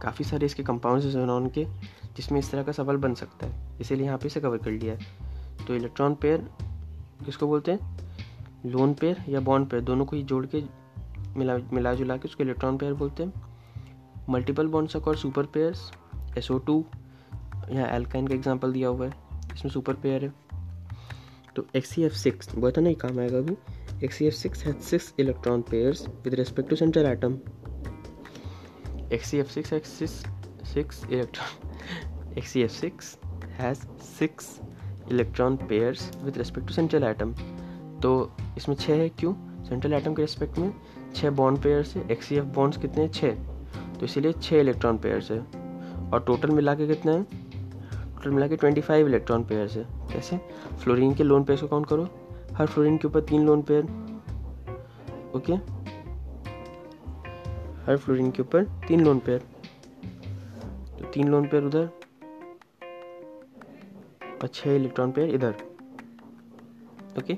काफ़ी 0.01 0.25
सारे 0.25 0.45
इसके 0.45 0.63
कंपाउंड्स 0.63 1.05
हैं 1.05 1.25
नॉन 1.25 1.49
के 1.49 1.65
जिसमें 2.15 2.39
इस 2.39 2.51
तरह 2.51 2.63
का 2.63 2.71
सवाल 2.71 2.97
बन 2.97 3.13
सकता 3.15 3.47
है। 3.47 3.77
इसीलिए 3.81 4.05
यहाँ 4.05 4.17
पे 4.17 4.27
इसे 4.27 4.39
कवर 4.41 4.57
कर 4.57 4.71
लिया 4.71 4.93
है। 4.93 5.22
तो 5.67 5.75
इलेक्ट्रॉन 5.75 6.15
पेयर 6.15 6.49
किसको 7.25 7.47
बोलते 7.47 7.71
हैं? 7.71 7.97
लोन 8.65 8.93
पेयर 8.93 9.23
या 9.29 9.39
बॉन्ड 9.39 9.69
पेयर 9.69 9.83
दोनों 9.83 10.05
को 10.05 10.15
ही 10.15 10.23
जोड़ 10.23 10.45
के 10.45 10.63
मिला 11.37 11.57
मिला 11.57 11.93
जुला 11.93 12.17
के 12.17 12.27
उसको 12.27 12.43
इलेक्ट्रॉन 12.43 12.77
पेयर 12.77 12.93
बोलते 12.93 13.23
हैं। 13.23 13.33
मल्टीपल 14.29 14.67
बॉन्ड्स 14.67 14.95
और 14.95 15.17
super 15.17 15.45
pairs 15.45 15.91
S 16.37 16.51
O 16.51 16.57
two 16.57 16.85
यहाँ 17.69 17.87
एल्काइन 17.87 18.27
का 18.27 18.35
एग्ज़ाम्पल 18.35 18.73
दिया 18.73 18.87
हुआ 18.89 19.05
है 19.05 19.13
इसमें 19.55 19.71
सुपर 19.71 19.93
पेयर 19.93 20.25
है। 20.25 20.33
तो 21.55 21.65
एक्स 21.75 21.89
सी 21.89 22.03
एफ़ 22.03 22.13
सिक्स 22.13 22.55
बहुत 22.55 22.79
नहीं 22.79 22.95
काम 22.95 23.19
आएगा 23.19 23.37
अभी। 23.37 23.57
XCF6 23.93 24.57
has 24.57 24.93
6 24.93 25.13
electron 25.19 25.63
pairs 25.63 25.99
with 26.23 26.33
respect 26.39 26.69
to 26.69 26.75
central 26.75 27.05
atom. 27.05 27.37
XCF6 29.11 29.69
has 29.69 29.87
6, 29.87 30.23
6 30.73 31.03
electron 31.05 31.51
XCF6 32.37 32.91
has 33.59 33.77
6 34.21 34.23
electron 34.23 34.72
pairs 35.09 36.11
with 36.23 36.37
respect 36.37 36.67
to 36.67 36.73
central 36.73 37.03
atom 37.03 37.33
तो 38.01 38.31
इसमें 38.57 38.75
छः 38.75 38.93
है, 38.93 39.09
क्यों? 39.09 39.33
सेंट्रल 39.63 39.93
एटम 39.93 40.13
के 40.13 40.21
रिस्पेक्ट 40.21 40.57
में 40.59 40.73
छः 41.15 41.29
बॉन्ड 41.31 41.61
पेयर्स 41.61 41.95
है 41.95 42.07
एक्स 42.11 42.31
बॉन्ड्स 42.55 42.77
कितने 42.77 43.03
हैं? 43.03 43.11
छः 43.11 43.35
तो 43.99 44.05
इसीलिए 44.05 44.33
छः 44.33 44.59
इलेक्ट्रॉन 44.59 44.97
पेयर्स 44.97 45.31
है। 45.31 45.39
और 46.09 46.23
टोटल 46.27 46.51
मिला 46.51 46.73
के 46.75 46.87
कितने 46.87 47.11
हैं? 47.11 47.23
टोटल 48.15 48.29
मिला 48.29 48.47
के 48.47 48.55
ट्वेंटी 48.55 48.81
फाइव 48.81 49.07
इलेक्ट्रॉन 49.07 49.43
पेयर्स 49.43 49.75
है। 49.77 49.85
कैसे? 50.11 50.37
फ्लोरीन 50.83 51.13
के 51.13 51.23
लोन 51.23 51.43
पेयर्स 51.43 51.61
को 51.61 51.67
काउंट 51.67 51.87
करो। 51.87 52.07
हर 52.53 52.65
फ्लोरीन 52.65 52.97
के 52.97 53.07
ऊपर 53.07 53.21
तीन 53.21 53.45
लोन 53.45 53.61
पेयर 53.61 53.83
ओके? 55.35 55.53
हर 57.85 57.97
फ्लोरीन 57.97 58.31
के 58.31 58.41
ऊपर 58.41 58.63
तीन 58.87 59.03
लोन 59.05 59.19
पेयर 59.19 59.41
तो 60.99 61.05
तीन 61.05 61.27
लोन 61.27 61.47
पेयर 61.47 61.63
उधर। 61.63 61.89
और 64.41 64.47
छः 64.47 64.75
इलेक्ट्रॉन 64.75 65.11
पेयर 65.11 65.29
इधर। 65.35 65.55
ओके 67.19 67.37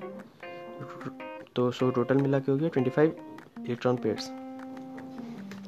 तो 1.55 1.69
सो 1.71 1.89
टोटल 1.91 2.17
मिला 2.17 2.39
के 2.39 2.51
हो 2.51 2.57
गया 2.57 2.69
ट्वेंटी 2.69 2.91
फाइव 2.91 3.15
इलेक्ट्रॉन 3.59 3.95
पेयर्स 3.95 4.29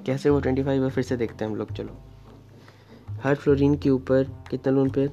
कैसे 0.06 0.30
वो 0.30 0.40
ट्वेंटी 0.40 0.63
फाइव 0.63 0.84
है, 0.84 0.90
फिर 0.90 1.04
से 1.04 1.18
देखते 1.18 1.46
हैं 1.46 1.52
हम 1.52 1.58
लोग, 1.58 1.72
चलो। 1.72 1.98
हर 3.24 3.36
फ्लोरीन 3.36 3.76
के 3.78 3.90
ऊपर 3.90 4.24
कितना 4.50 4.74
लोन 4.74 4.90
पेयर 4.90 5.12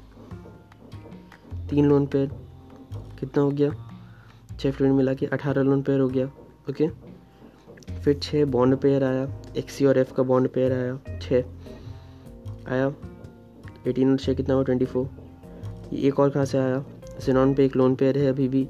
तीन 1.71 1.87
लोन 1.87 2.07
पेयर 2.07 2.31
कितना 3.21 3.43
हो 3.43 3.51
गया? 3.51 3.71
छः 4.61 4.71
फ्लोरीन 4.71 4.97
मिला 4.97 5.15
के 5.15 5.27
अठारह 5.27 5.63
लोन 5.63 5.83
पेयर 5.83 6.01
हो 6.01 6.09
गया। 6.09 6.27
ओके 6.71 6.89
फिर 7.95 8.19
छः 8.23 8.45
बॉन्ड 8.47 8.77
पेयर 8.77 9.05
आया। 9.05 9.29
एक 9.57 9.71
सी 9.71 9.85
और 9.87 9.99
एफ़ 9.99 10.13
का 10.15 10.23
बॉन्ड 10.23 10.49
पेयर 10.49 10.73
आया। 10.73 11.19
छः 11.19 11.45
आया? 12.69 12.93
एटीन 13.87 14.11
और 14.11 14.19
छः 14.19 14.35
कितना 14.35 14.55
हुआ? 14.55 14.65
ट्वेंटी 14.65 14.85
फोर 14.85 15.09
ये 15.93 16.09
एक 16.09 16.21
और 16.21 16.31
कहाँ 16.31 16.45
से 16.45 16.59
आया? 16.59 16.85
जेनॉन 17.27 17.55
पे, 17.55 17.65
एक 17.65 17.77
लोन 17.77 17.95
पेयर 17.95 18.19
है 18.19 18.27
अभी 18.27 18.49
भी। 18.49 18.69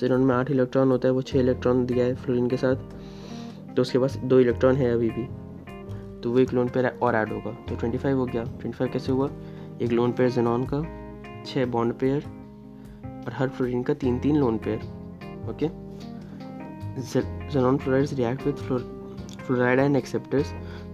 जेनॉन 0.00 0.20
में 0.20 0.34
आठ 0.34 0.50
इलेक्ट्रॉन 0.50 0.88
होता 0.88 1.08
है, 1.08 1.12
वो 1.12 1.22
छः 1.22 1.40
इलेक्ट्रॉन 1.40 1.86
दिया 1.86 2.04
है 2.04 2.14
फ्लोरीन 2.14 2.48
के 2.48 2.56
साथ। 2.56 2.76
तो 3.74 3.82
उसके 3.82 3.98
पास 3.98 4.16
दो 4.16 4.40
इलेक्ट्रॉन 4.40 4.74
है 4.74 4.92
अभी 4.92 5.10
भी। 5.10 5.26
तो 6.20 6.30
वो 6.32 6.38
एक 6.38 6.52
लोन 6.52 6.68
पेयर 6.68 6.98
और 7.02 7.14
ऐड 7.14 7.28
होगा। 7.28 7.50
तो 7.50 7.76
ट्वेंटी 7.76 7.98
फाइव 7.98 8.18
हो 8.18 8.26
गया। 8.26 8.42
ट्वेंटी 8.42 8.72
फाइव 8.72 8.90
कैसे 8.92 9.12
हुआ? 9.12 9.30
एक 9.82 9.92
लोन 9.92 10.12
पेयर 10.12 10.30
जेनॉन 10.30 10.66
का 10.72 11.06
छः 11.46 11.66
बॉन्ड 11.66 11.94
पेयर 11.94 12.24
और 13.26 13.32
हर 13.32 13.48
फ्लोरीन 13.48 13.82
का 13.82 13.94
तीन 13.94 14.18
तीन 14.18 14.36
lone 14.36 14.58
pair 14.58 15.06
xenon 16.96 17.78
fluorides 17.78 18.14
react 18.14 18.40
with 18.40 18.56
fluor- 18.56 18.84
fluoride 19.46 19.78
ion 19.78 20.02
acceptors 20.02 20.46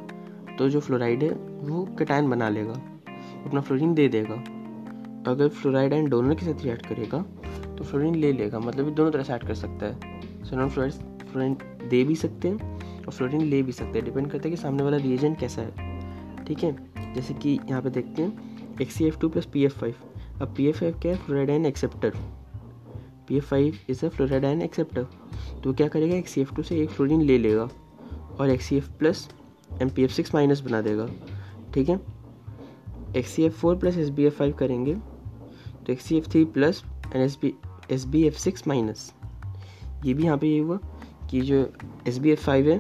तो 0.58 0.68
जो 0.70 0.80
फ्लोराइड 0.80 1.24
है, 1.24 1.30
वो 1.30 1.86
कटायन 2.00 2.30
बना 2.30 2.50
लेगा, 2.50 2.74
अपना 3.46 3.62
फ्लोरीन 3.62 3.94
दे 3.94 4.08
देगा। 4.10 4.36
अगर 5.28 5.48
फ्लोराइड 5.52 5.94
एंड 5.94 6.10
डोनर 6.10 6.36
के 6.36 6.46
साथ 6.46 6.64
रिएक्ट 6.64 6.86
करेगा 6.86 7.22
तो 7.78 7.84
फ्लोरीन 7.84 8.16
ले 8.16 8.32
लेगा। 8.34 8.60
मतलब 8.60 8.94
दोनों 8.96 9.12
तरह 9.12 9.24
से 9.24 9.34
ऐड 9.34 9.44
कर 9.44 9.56
सकता 9.56 9.86
है। 9.86 10.22
सेनॉन 10.46 10.70
फ्लोराइड्स 10.70 11.00
फ्लोरीन 11.32 11.58
दे 11.90 12.04
भी 12.04 12.16
सकते 12.16 12.48
हैं 12.48 13.04
और 13.06 13.12
फ्लोरीन 13.12 13.42
ले 13.42 13.62
भी 13.64 13.72
सकते 13.72 13.98
हैं। 13.98 14.06
डिपेंड 14.06 14.30
करता 14.32 14.44
है 14.44 14.50
कि 14.50 14.58
सामने 14.58 14.84
वाला 14.84 14.98
रिएजेंट 14.98 15.40
कैसा 15.40 15.62
है। 15.62 16.44
ठीक 16.46 16.64
है? 16.64 16.76
जैसे 17.16 17.34
कि 17.34 17.60
यहाँ 17.70 17.82
पे 17.82 17.90
देखते 17.90 18.22
हैं 18.22 18.78
X 18.82 18.94
C 18.94 19.06
F 19.06 19.20
two 19.20 19.30
plus 19.30 19.46
P 19.46 19.64
F 19.66 19.78
five 19.80 20.42
अब 20.42 20.54
पी 20.58 20.68
एफ़ 20.68 20.80
फाइव 20.80 21.00
क्या 21.02 21.12
है? 21.12 21.18
Fluoride 21.18 21.50
and 21.50 21.66
acceptor 21.66 22.14
P 23.28 23.38
F 23.38 23.46
five 23.46 23.78
is 23.90 24.06
a 24.06 24.10
fluoride ion 24.10 24.62
acceptor 24.62 25.08
तो 25.64 25.74
क्या 25.74 25.88
करेगा? 25.88 26.16
एक्स 26.16 26.32
सी 26.32 26.42
एफ़ 26.42 26.54
टू 26.56 26.64
से 26.64 26.80
एक 26.82 26.90
फ्लोरीन 26.90 27.22
ले 27.22 27.38
लेगा 27.38 27.68
और 28.40 28.50
X 28.50 28.66
C 28.66 28.78
F 28.78 28.90
plus 29.00 29.28
M 29.82 29.90
P 29.90 30.04
F 30.04 30.12
six 30.12 30.34
minus 30.36 30.62
बना 30.62 30.82
देगा। 30.82 31.08
ठीक 31.74 31.90
है? 31.90 32.00
X 33.18 33.30
C 33.30 33.44
F 33.44 33.54
four 33.54 33.76
plus 33.76 33.98
S 33.98 34.10
B 34.10 34.26
F 34.26 34.34
five 34.34 34.54
करेंगे। 34.60 34.96
तो 34.96 35.94
X 35.94 36.04
C 36.04 36.18
F 36.18 36.30
three 36.30 36.44
plus 36.48 36.84
N 37.16 37.22
S 37.22 37.38
B 37.42 37.54
S 37.92 38.06
B 38.06 38.24
F 38.28 38.38
six 38.40 38.68
minus 38.68 39.12
ये 40.06 40.14
भी 40.14 40.24
यहाँ 40.24 40.38
पे 40.38 40.48
ये 40.48 40.60
हुआ 40.60 40.80
कि 41.30 41.42
जो 41.42 41.68
एस 42.08 42.18
बी 42.18 42.32
एफ़ 42.32 42.44
फाइव 42.46 42.70
है, 42.70 42.78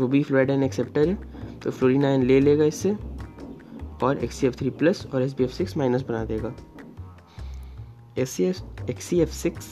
वो 0.00 0.06
भी 0.08 0.22
फ्लोराइडाइन 0.22 0.62
एक्सेप्टर 0.62 1.08
है। 1.08 1.14
तो 1.58 1.70
फ्लोरिन 1.70 2.04
आयन 2.04 2.22
ले 2.22 2.38
लेगा 2.40 2.64
इससे 2.64 2.96
और 4.02 4.18
X 4.24 4.36
C 4.36 4.46
F 4.46 4.56
three 4.56 4.70
plus 4.72 5.06
और 5.06 5.22
S 5.22 5.34
B 5.34 5.44
F 5.44 5.52
six 5.52 5.76
minus 5.76 6.02
बना 6.08 6.24
देगा। 6.24 6.54
S 8.18 8.30
C 8.30 8.44
F 8.44 8.60
X 8.90 9.12
F 9.12 9.30
six 9.30 9.66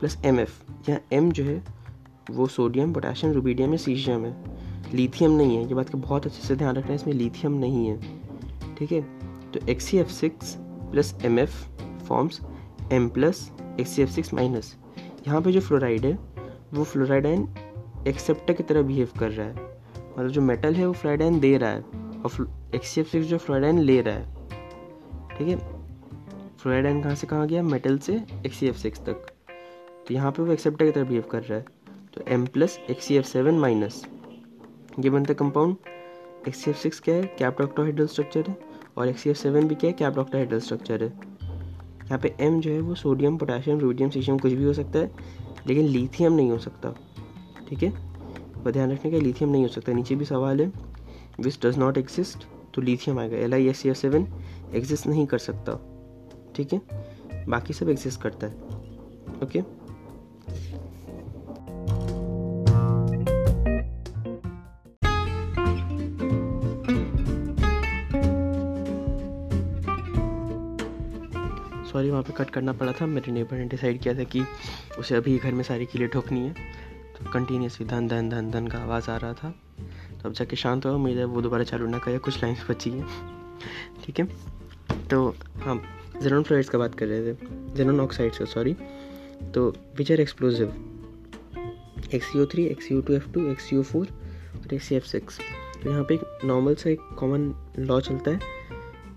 plus 0.00 0.18
M 0.24 0.40
F 0.40 0.62
यहाँ 0.88 1.00
एम 1.12 1.32
जो 1.32 1.44
है, 1.44 1.62
वो 2.30 2.46
सोडियम 2.46 2.92
पोटाशियम 2.92 3.32
रूबीडियम 3.32 3.70
है 3.70 3.76
सीशियम 3.76 4.24
है। 4.24 4.34
लिथियम 4.94 5.30
नहीं 5.30 5.56
है, 5.56 5.68
ये 5.68 5.74
बात 5.74 5.88
का 5.88 5.98
बहुत 5.98 6.26
अच्छे 6.26 6.42
से 6.42 6.56
ध्यान 6.56 6.76
रखना 6.76 6.88
है, 6.88 6.94
इसमें 6.94 7.14
लिथियम 7.14 7.52
नहीं 7.52 7.86
है। 7.86 8.00
ठीक 8.74 8.92
है? 8.92 9.00
तो 9.52 9.66
X 9.68 9.94
F 9.94 10.08
six 10.08 10.56
plus 10.60 11.14
M 11.24 11.38
F 11.38 11.64
forms 12.04 12.40
M 12.92 13.08
plus 13.08 13.50
X 13.80 13.98
F 13.98 14.10
six 14.10 14.34
minus 14.34 14.76
यहाँ 15.26 15.40
पर 15.42 15.50
जो 15.50 15.60
फ्लोराइड 15.60 16.04
है, 16.06 16.18
वो 16.74 16.84
फ्लोराइडाइन 16.84 17.48
एक्सेप्टर 18.08 18.54
की 18.54 18.62
तरह 18.62 18.82
बिहेव 18.82 19.08
कर 19.18 19.30
रहा 19.30 19.46
है। 19.46 19.54
मतलब 20.18 20.28
जो 20.28 20.40
मेटल 20.40 20.74
है, 20.74 20.86
वो 20.86 20.92
फ्लोराइडाइन 20.92 21.40
दे 21.40 21.56
रहा 21.58 21.70
है 21.70 21.80
और 22.24 22.70
एक्स 22.74 22.98
एफ़ 22.98 23.08
सिक्स 23.08 23.26
जो 23.26 23.38
फ्लोराइडाइन 23.38 23.78
ले 23.78 24.00
रहा 24.00 24.14
है। 24.14 24.24
ठीक 25.38 25.48
है? 25.48 25.79
फ्लोराइडाइन 26.62 27.02
कहाँ 27.02 27.14
से 27.14 27.26
कहाँ 27.26 27.46
गया? 27.46 27.62
मेटल 27.62 27.98
से 27.98 28.14
एक्स 28.46 28.56
सी 28.56 28.66
एफ़ 28.66 28.76
सिक्स 28.76 29.00
तक। 29.00 29.26
तो 30.08 30.14
यहाँ 30.14 30.32
पे 30.32 30.42
वो 30.42 30.52
एक्सेप्टर 30.52 30.84
की 30.84 30.90
तरह 30.90 31.04
बिहेव 31.04 31.22
कर 31.22 31.42
रहा 31.42 31.58
है। 31.58 31.64
तो 32.14 32.24
M 32.28 32.46
plus 32.46 32.78
X 32.90 33.04
C 33.04 33.16
F 33.16 33.26
seven 33.26 33.54
minus 33.54 34.06
ये 35.00 35.10
बनता 35.10 35.28
है 35.28 35.34
compound 35.34 35.76
X 36.48 36.58
C 36.58 36.70
F 36.70 36.78
six 36.78 37.00
क्या 37.00 37.14
है? 37.14 37.22
कैप 37.22 37.60
ऑक्टोहाइड्रल 37.60 38.06
स्ट्रक्चर 38.06 38.44
है। 38.48 38.58
और 38.96 39.08
एक्स 39.08 39.20
सी 39.20 39.30
एफ़ 39.30 39.38
सेवन 39.38 39.68
भी 39.68 39.74
क्या 39.74 39.90
है? 39.90 39.92
कैप 39.92 40.18
ऑक्टोहाइड्रल 40.18 40.60
स्ट्रक्चर 40.60 41.04
है। 41.04 41.20
यहाँ 42.04 42.18
पे 42.18 42.34
एम 42.40 42.60
जो 42.60 42.70
है 42.70 42.80
वो 42.80 42.94
सोडियम 42.94 43.36
पोटाशियम 43.36 43.78
रोडियम 43.78 44.10
सीशियम 44.10 44.38
कुछ 44.38 44.52
भी 44.52 44.64
हो 44.64 44.72
सकता 44.72 44.98
है। 44.98 45.10
लेकिन 45.66 45.84
लिथियम 45.84 46.32
नहीं 46.32 46.50
हो 46.50 46.58
सकता। 46.58 46.94
ठीक 47.68 47.82
है? 47.82 47.90
वह 48.64 48.70
ध्यान 48.70 48.92
रखने 48.92 49.10
का 49.10 49.18
लिथियम 49.18 49.50
नहीं 49.50 49.62
हो 49.62 49.68
सकता। 49.68 49.92
नीचे 49.92 50.14
भी 50.14 50.24
सवाल 50.24 50.60
है। 50.60 50.72
विच 51.40 51.66
डज 51.66 51.78
नॉट 51.78 51.98
एग्जिस्ट 51.98 52.46
तो 52.74 52.82
लिथियम 52.82 53.18
आएगा 53.18 53.36
L 53.36 53.54
I 53.54 53.68
S 53.68 53.78
C 53.78 53.88
F 53.88 53.96
seven 53.96 54.26
exist 54.74 55.06
नहीं 55.06 55.26
कर 55.26 55.38
सकता। 55.38 55.89
ठीक 56.60 56.72
है? 56.72 56.80
बाकी 57.48 57.72
सब 57.72 57.88
एग्जिस्ट 57.88 58.20
करता 58.22 58.46
है। 58.46 58.52
ओके 59.42 59.60
सॉरी 71.90 72.10
वहाँ 72.10 72.22
पे 72.22 72.32
कट 72.32 72.50
करना 72.50 72.72
पड़ा 72.72 72.92
था। 72.92 73.06
मेरे 73.06 73.32
नेबर 73.32 73.56
ने 73.56 73.64
डिसाइड 73.64 74.00
किया 74.00 74.14
था 74.14 74.24
कि 74.24 74.42
उसे 74.98 75.14
अभी 75.14 75.38
घर 75.38 75.52
में 75.52 75.62
सारी 75.62 75.86
कीले 75.86 76.06
ठोकनी 76.06 76.40
है। 76.40 76.52
तो 77.16 77.30
कंटिन्यूसली 77.30 77.86
धन 77.86 78.08
धन 78.08 78.28
धन 78.28 78.50
धन 78.50 78.66
का 78.66 78.78
आवाज़ 78.78 79.10
आ 79.10 79.16
रहा 79.16 79.32
था। 79.32 79.50
तो 80.22 80.28
अब 80.28 80.32
जाके 80.32 80.56
शांत 80.56 80.86
हुआ 80.86 80.96
मुझे 80.96 81.24
वो 81.24 81.40
दोबारा 81.40 81.64
चालू 81.64 81.86
ना 81.86 81.98
करे। 81.98 82.18
कुछ 82.18 82.42
लाइन्स 82.42 82.70
बची 82.70 82.90
है। 82.90 83.06
ठीक 84.04 84.20
है? 84.20 84.26
तो 85.10 85.34
हाँ 85.56 85.82
जेनोन 86.22 86.42
फ्लोराइड्स 86.42 86.68
का 86.70 86.78
बात 86.78 86.94
कर 86.94 87.06
रहे 87.06 87.32
थे 87.32 87.36
जेनोन 87.76 88.00
ऑक्साइड्स 88.00 88.38
का 88.38 88.44
सॉरी 88.44 88.76
तो 89.54 89.68
which 89.96 90.12
are 90.12 90.20
explosive 90.20 90.72
X 92.14 92.32
C 92.32 92.40
O 92.40 92.46
three 92.46 92.64
X 92.66 92.88
C 92.88 92.94
O 92.94 93.00
two 93.00 93.12
F 93.12 93.30
two 93.32 93.50
X 93.50 93.64
C 93.64 93.76
O 93.76 93.82
four 93.82 94.06
और 94.56 94.74
एक्स 94.74 94.86
सी 94.86 94.94
एफ़ 94.94 95.04
सिक्स 95.04 95.38
तो 95.82 95.90
यहाँ 95.90 96.04
पे 96.04 96.14
एक 96.14 96.40
नॉर्मल 96.44 96.74
सा 96.74 96.90
एक 96.90 97.00
कॉमन 97.18 97.54
लॉ 97.78 98.00
चलता 98.00 98.30
है 98.30 98.40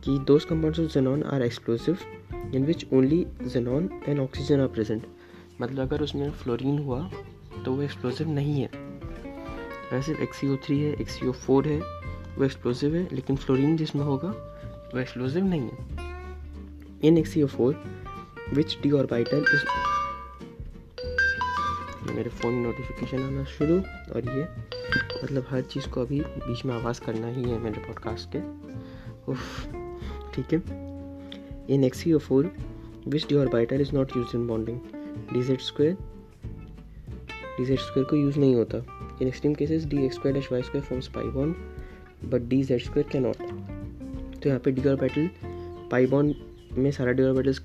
कि 0.04 0.18
those 0.20 0.46
compounds 0.46 0.80
of 0.80 0.88
xenon 0.88 1.24
are 1.24 1.42
explosive 1.42 1.98
in 2.56 2.66
which 2.66 2.86
only 2.94 3.26
xenon 3.44 3.90
and 4.08 4.20
oxygen 4.20 4.60
are 4.60 4.68
present 4.68 5.08
मतलब 5.62 5.88
अगर 5.88 6.02
उसमें 6.02 6.30
फ्लोरीन 6.32 6.80
हुआ 6.80 7.10
तो 7.66 7.74
वो 7.74 7.82
एक्सप्लोजिव 7.82 8.30
नहीं 8.30 8.62
है। 8.62 8.70
वैसे 9.94 10.16
एक्स 10.22 10.38
सी 10.38 10.48
ओ 10.48 10.56
थ्री 10.56 10.80
है 10.80 10.94
एक्स 10.94 11.20
सी 11.20 11.28
ओ 11.28 11.32
फोर 11.32 11.68
है, 11.68 11.80
वो 12.38 12.44
एक्सप्लोजिव 12.46 12.96
है, 12.96 13.08
लेकिन 13.14 13.36
फ्लोरीन 13.36 13.78
जिसमें 13.78 14.04
होगा, 14.04 14.30
वो 14.94 15.00
एक्सप्लोजिव 15.00 15.46
नहीं 15.46 15.62
है। 15.62 15.93
In 17.04 17.18
XeO4 17.18 17.76
which 18.54 18.82
d 18.82 18.92
orbital 18.92 19.42
is 19.44 19.66
मेरे 22.16 22.30
फ़ोन 22.30 22.54
नोटिफिकेशन 22.54 23.24
आना 23.24 23.44
शुरू 23.44 23.76
और 24.14 24.38
ये 24.38 24.44
मतलब 25.24 25.46
हर 25.50 25.62
चीज़ 25.62 25.90
को 25.90 26.02
अभी 26.02 26.20
बीच 26.20 26.66
में 26.66 26.76
आवाज़ 26.76 27.02
करना 27.02 27.28
ही 27.28 27.44
है 27.44 27.60
मेरे 27.60 27.80
पॉडकास्ट 27.80 28.30
के। 28.36 28.40
उफ, 29.32 29.68
ठीक 30.36 30.54
है। 30.54 30.64
In 31.76 31.84
X 31.84 32.04
four 32.18 32.56
which 33.08 33.28
D 33.28 33.36
orbital 33.36 33.82
is 33.82 33.96
not 33.96 34.18
use 34.18 34.38
in 34.38 34.48
bonding 34.48 34.80
D 35.34 35.44
Z 35.44 35.60
square 35.60 35.98
D Z 37.58 37.80
square 37.80 38.10
को 38.10 38.16
यूज़ 38.16 38.40
नहीं 38.40 38.56
होता। 38.56 38.78
In 39.22 39.28
extreme 39.28 39.54
cases 39.54 39.86
D 39.86 40.06
X 40.06 40.16
square 40.16 40.36
dash 40.36 40.52
Y 40.52 40.62
square 40.62 40.86
forms 40.86 41.08
pi 41.08 41.24
bond 41.24 41.56
but 42.30 42.42
D 42.42 42.64
Z 42.64 42.82
square 42.82 43.10
can 43.12 43.24
not 43.24 43.38
तो 44.40 44.50
यहाँ 44.50 44.60
पे 44.60 44.72
D 44.72 44.90
orbital 44.90 45.30
pi 45.92 46.06
bond 46.06 46.36
में 46.78 46.92
सारा 46.92 47.12
डिओरबिटल्स 47.12 47.62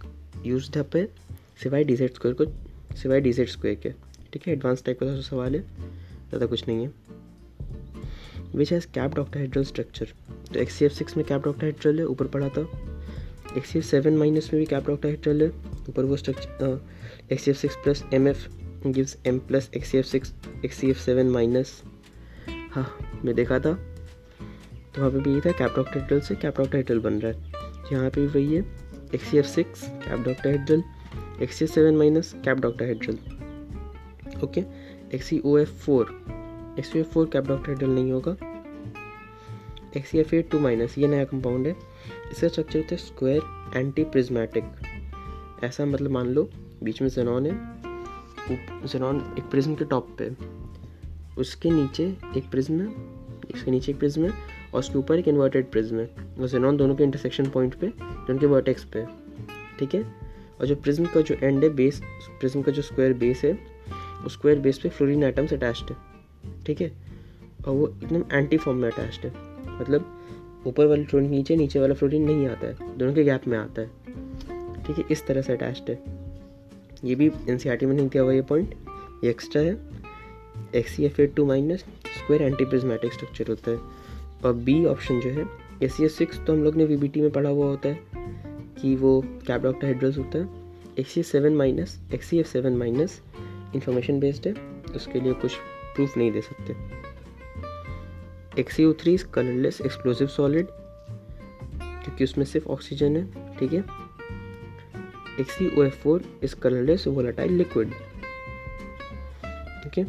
use 0.47 0.71
है 0.77 0.83
पे, 0.93 1.09
सिवाय 1.63 1.85
डी 1.85 1.97
जेड 1.97 2.15
स्क्वायर 2.15 2.35
को, 2.35 2.45
सिवाय 2.97 3.21
डी 3.21 3.33
जेड 3.33 3.49
स्क्वायर 3.49 3.77
के। 3.77 3.91
ठीक 4.33 4.47
है 4.47 4.53
एडवांस 4.53 4.85
टाइप 4.85 4.99
का 5.01 5.21
सवाल 5.21 5.55
है, 5.55 5.61
ज़्यादा 5.61 6.47
कुछ 6.47 6.67
नहीं 6.69 6.85
है। 6.85 6.93
Which 8.55 8.73
has 8.73 8.87
cap 8.95 9.19
octahedral 9.19 9.65
structure 9.65 10.13
तो 10.53 10.59
एक्स 10.61 10.75
सी 10.75 10.85
एफ़ 10.85 10.93
सिक्स 10.93 11.17
में 11.17 11.25
कैप 11.27 11.47
ऑक्टाहेड्रल 11.49 11.99
है, 11.99 12.05
ऊपर 12.07 12.27
पढ़ा 12.27 12.49
था। 12.49 12.69
X 13.57 13.69
C 13.69 13.79
F 13.79 13.87
seven 13.87 14.17
minus 14.17 14.51
में 14.53 14.61
भी 14.61 14.67
कैप 14.67 14.89
ऑक्टाहेड्रल 14.91 15.43
है, 15.43 15.49
ऊपर 15.89 16.05
वो 16.05 16.17
structure 16.17 16.81
X 17.33 17.45
C 17.45 17.51
F 17.51 17.59
six 17.59 17.77
plus 17.85 18.05
M 18.15 18.29
F 18.29 18.47
gives 18.87 19.17
M 19.27 19.39
plus 19.39 19.71
X 19.77 19.89
C 19.89 19.99
F 19.99 20.07
six 20.07 20.33
X 20.65 20.77
C 20.77 20.91
F 20.91 20.99
seven 20.99 21.31
minus 21.31 21.81
हाँ 22.73 22.87
मैं 23.25 23.35
देखा 23.35 23.59
था। 23.59 23.73
तो 24.95 25.01
वहाँ 25.01 25.11
पे 25.11 25.19
भी 25.21 25.35
ये 25.35 25.41
था 25.41 25.53
कैप 25.59 25.79
ऑक्टाहेड्रल 25.79 26.21
से 26.21 26.35
कैप 26.35 26.61
ऑक्टाहेड्रल 26.61 26.99
बन 27.01 27.21
रहा 27.21 27.33
है। 27.33 27.93
यहाँ 27.93 28.11
पे 28.11 28.21
भी 28.21 28.27
वही 28.29 28.55
है। 28.55 28.63
X 29.15 29.31
C 29.31 29.39
F 29.39 29.47
six 29.47 29.83
cap 30.05 30.25
octahedral 30.25 30.83
X 31.43 31.59
C 31.59 31.67
seven 31.67 31.97
minus 31.97 32.33
cap 32.45 32.59
octahedral 32.61 33.19
okay 34.45 34.65
X 35.15 35.27
C 35.27 35.41
O 35.45 35.57
F 35.59 35.73
four 35.85 36.11
X 36.79 36.95
F 36.97 37.07
four 37.07 37.29
cap 37.33 37.47
octahedral 37.49 37.91
नहीं 37.91 38.13
होगा. 38.13 38.37
X 39.97 40.09
C 40.09 40.19
F 40.19 40.35
eight 40.35 40.51
two 40.51 40.59
minus 40.61 40.99
ये 40.99 41.07
नया 41.09 41.25
कंपाउंड 41.25 41.67
है. 41.67 41.77
इसका 42.33 42.49
स्ट्रक्चर 42.49 42.79
होता 42.79 42.95
है 42.95 42.97
square 42.97 43.77
anti 43.77 44.05
prismatic 44.05 44.65
ऐसा 45.65 45.85
मतलब 45.87 46.11
मान 46.11 46.27
लो, 46.27 46.49
बीच 46.83 47.03
में 47.03 47.09
जेनॉन 47.09 47.47
है. 47.47 47.53
जेनॉन 48.87 49.17
एक 49.39 49.45
प्रिज्म 49.51 49.75
के 49.75 49.85
टॉप 49.85 50.17
पे 50.19 50.31
उसके 51.41 51.71
नीचे 51.71 52.05
एक 52.37 52.51
प्रिज्म 52.51 52.81
है. 52.81 52.89
इसके 53.55 53.71
नीचे 53.71 53.93
एक 53.93 53.99
प्रिज्म 53.99 54.25
है. 54.25 54.33
और 54.75 54.79
उसके 54.79 54.99
ऊपर 54.99 55.19
एक 55.19 55.29
इन्वर्टेड 55.29 55.71
प्रिज्म 55.71 55.99
है। 55.99 56.11
वो 56.39 56.49
जेनॉन 56.49 56.77
दोनों 56.77 56.95
के 56.97 57.05
इंटरसेक्शन 57.05 57.49
पॉइंट 57.51 57.75
पे, 57.75 57.87
जो 57.89 58.33
उनके 58.33 58.47
वर्टेक्स 58.47 58.85
पे 58.85 59.05
ठीक 59.79 59.95
है? 59.95 60.03
और 60.61 60.67
जो 60.67 60.77
प्रिज्म 60.77 61.05
का 61.05 61.21
जो 61.21 61.35
एंड 61.35 61.65
है 61.65 61.69
बेस 61.71 62.01
प्रिज्म 62.41 62.63
का 62.63 62.73
जो 62.73 62.83
स्क्वायर 62.83 63.13
बेस 63.15 63.43
है 63.45 63.59
उस 64.27 64.33
स्क्वायर 64.33 64.59
बेस 64.59 64.79
पे 64.79 64.89
फ्लोरीन 64.89 65.23
एटम्स 65.23 65.53
अटैच्ड 65.53 65.91
है। 65.91 65.97
ठीक 66.67 66.81
है? 66.81 66.91
और 67.67 67.75
वो 67.75 67.89
एकदम 67.89 68.25
एंटी 68.33 68.57
फॉर्म 68.57 68.79
में 68.79 68.91
अटैच्ड 68.91 69.27
है। 69.27 69.33
मतलब 69.81 70.15
ऊपर 70.67 70.87
वाला 70.87 71.05
फ्लोरीन 71.05 71.31
नीचे 71.31 71.57
नीचे 71.57 71.81
वाला 71.81 71.95
फ्लोरीन 71.95 72.25
नहीं 72.27 72.47
आता 72.47 72.67
है। 72.67 72.97
दोनों 72.99 73.15
के 73.15 73.25
गैप 73.25 73.47
में 73.49 73.59
आता 73.59 73.83
है। 73.83 74.83
ठीक 74.85 74.99
है? 74.99 75.05
इस 75.11 75.27
तरह 75.27 75.43
से 75.43 75.53
अटैच्ड 75.53 75.91
है। 75.91 76.03
ये 77.05 77.15
भी 77.15 77.27
एन 77.27 77.59
e 77.59 77.85
में 77.85 77.95
नहीं 77.95 78.09
दिया 78.09 78.23
हुआ 78.23 78.33
ये 78.33 78.43
पॉइंट 78.43 78.75
ये 79.25 79.31
एक्स्ट्रा 79.31 79.63
है। 79.63 79.77
X 80.75 80.93
C 80.93 81.05
F 81.05 81.21
eight 81.23 81.35
two 81.35 81.45
minus 81.47 81.85
square 82.19 82.43
anti 82.43 82.65
prismatic 82.65 83.13
structure 83.13 83.49
होता 83.49 83.71
है। 83.71 83.98
और 84.45 84.53
बी 84.55 84.85
ऑप्शन 84.87 85.21
जो 85.21 85.31
है 85.31 85.47
एस 85.83 85.95
सी 85.97 86.05
एस 86.05 86.15
सिक्स 86.17 86.41
तो 86.47 86.53
हम 86.53 86.63
लोग 86.65 86.77
ने 86.77 86.85
वी 86.85 86.97
बी 86.97 87.09
टी 87.09 87.21
में 87.21 87.31
पढ़ा 87.31 87.51
हुआ 87.51 87.67
होता 87.67 87.89
है 87.89 88.01
कि 88.81 88.95
वो 88.97 89.21
कैप 89.47 89.63
डॉक्टर 89.63 89.87
हेड्रस 89.87 90.19
होता 90.19 90.39
है। 90.39 90.67
X 90.99 91.11
C 91.13 91.21
F 91.21 91.27
seven 91.27 91.57
minus 91.57 91.99
X 92.15 92.27
C 92.27 92.39
F 92.39 92.47
seven 92.47 92.77
minus 92.77 93.21
information 93.75 94.21
based 94.21 94.47
है, 94.47 94.55
उसके 94.97 95.21
लिए 95.21 95.33
कुछ 95.35 95.55
प्रूफ 95.95 96.17
नहीं 96.17 96.31
दे 96.33 96.41
सकते। 96.41 96.77
X 98.61 98.81
O 98.81 98.93
three 99.01 99.15
is 99.15 99.27
colourless 99.35 99.81
explosive 99.81 100.29
solid 100.29 100.67
क्योंकि 101.83 102.25
उसमें 102.25 102.45
सिर्फ़ 102.45 102.69
ऑक्सीजन 102.69 103.17
है, 103.17 103.25
ठीक 103.59 103.73
है? 103.73 103.85
X 105.41 105.63
O 105.79 105.83
F 105.83 105.97
four 106.03 106.25
is 106.45 106.55
colourless 106.63 107.07
volatile 107.09 107.53
liquid 107.53 107.93
ठीक 109.83 109.99
है? 109.99 110.07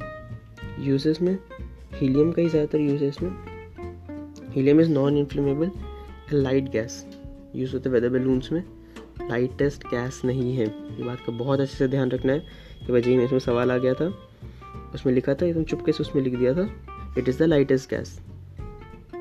यूजेस 0.79 1.21
में 1.21 1.37
हीलियम 1.93 2.31
का 2.31 2.41
ही 2.41 2.49
ज़्यादातर 2.49 2.79
यूज़ 2.79 3.03
है 3.03 3.09
इसमें 3.09 3.31
helium 4.59 4.81
is 4.81 4.89
non 4.89 5.17
inflammable 5.17 5.71
light 6.33 6.69
gas 6.69 7.07
use 7.55 7.73
होते 7.73 7.89
वेदर 7.89 8.09
बैलून्स 8.09 8.51
में। 8.51 8.63
लाइटेस्ट 9.29 9.83
गैस 9.83 10.21
नहीं 10.25 10.55
है। 10.55 10.65
ये 10.67 11.03
बात 11.03 11.19
का 11.19 11.31
बहुत 11.31 11.59
अच्छे 11.59 11.77
से 11.77 11.87
ध्यान 11.87 12.11
रखना 12.11 12.33
है 12.33 12.39
कि 12.85 12.91
भाई 12.91 13.17
में 13.17 13.25
इसमें 13.25 13.39
सवाल 13.39 13.71
आ 13.71 13.77
गया 13.77 13.93
था। 13.93 14.29
उसमें 14.93 15.13
लिखा 15.13 15.33
था, 15.33 15.45
एकदम 15.45 15.63
चुपके 15.63 15.91
से 15.91 16.03
उसमें 16.03 16.23
लिख 16.23 16.35
दिया 16.35 16.53
था। 16.53 16.69
It 17.17 17.29
is 17.29 17.39
the 17.39 17.41
lightest 17.41 17.89
gas 17.89 18.21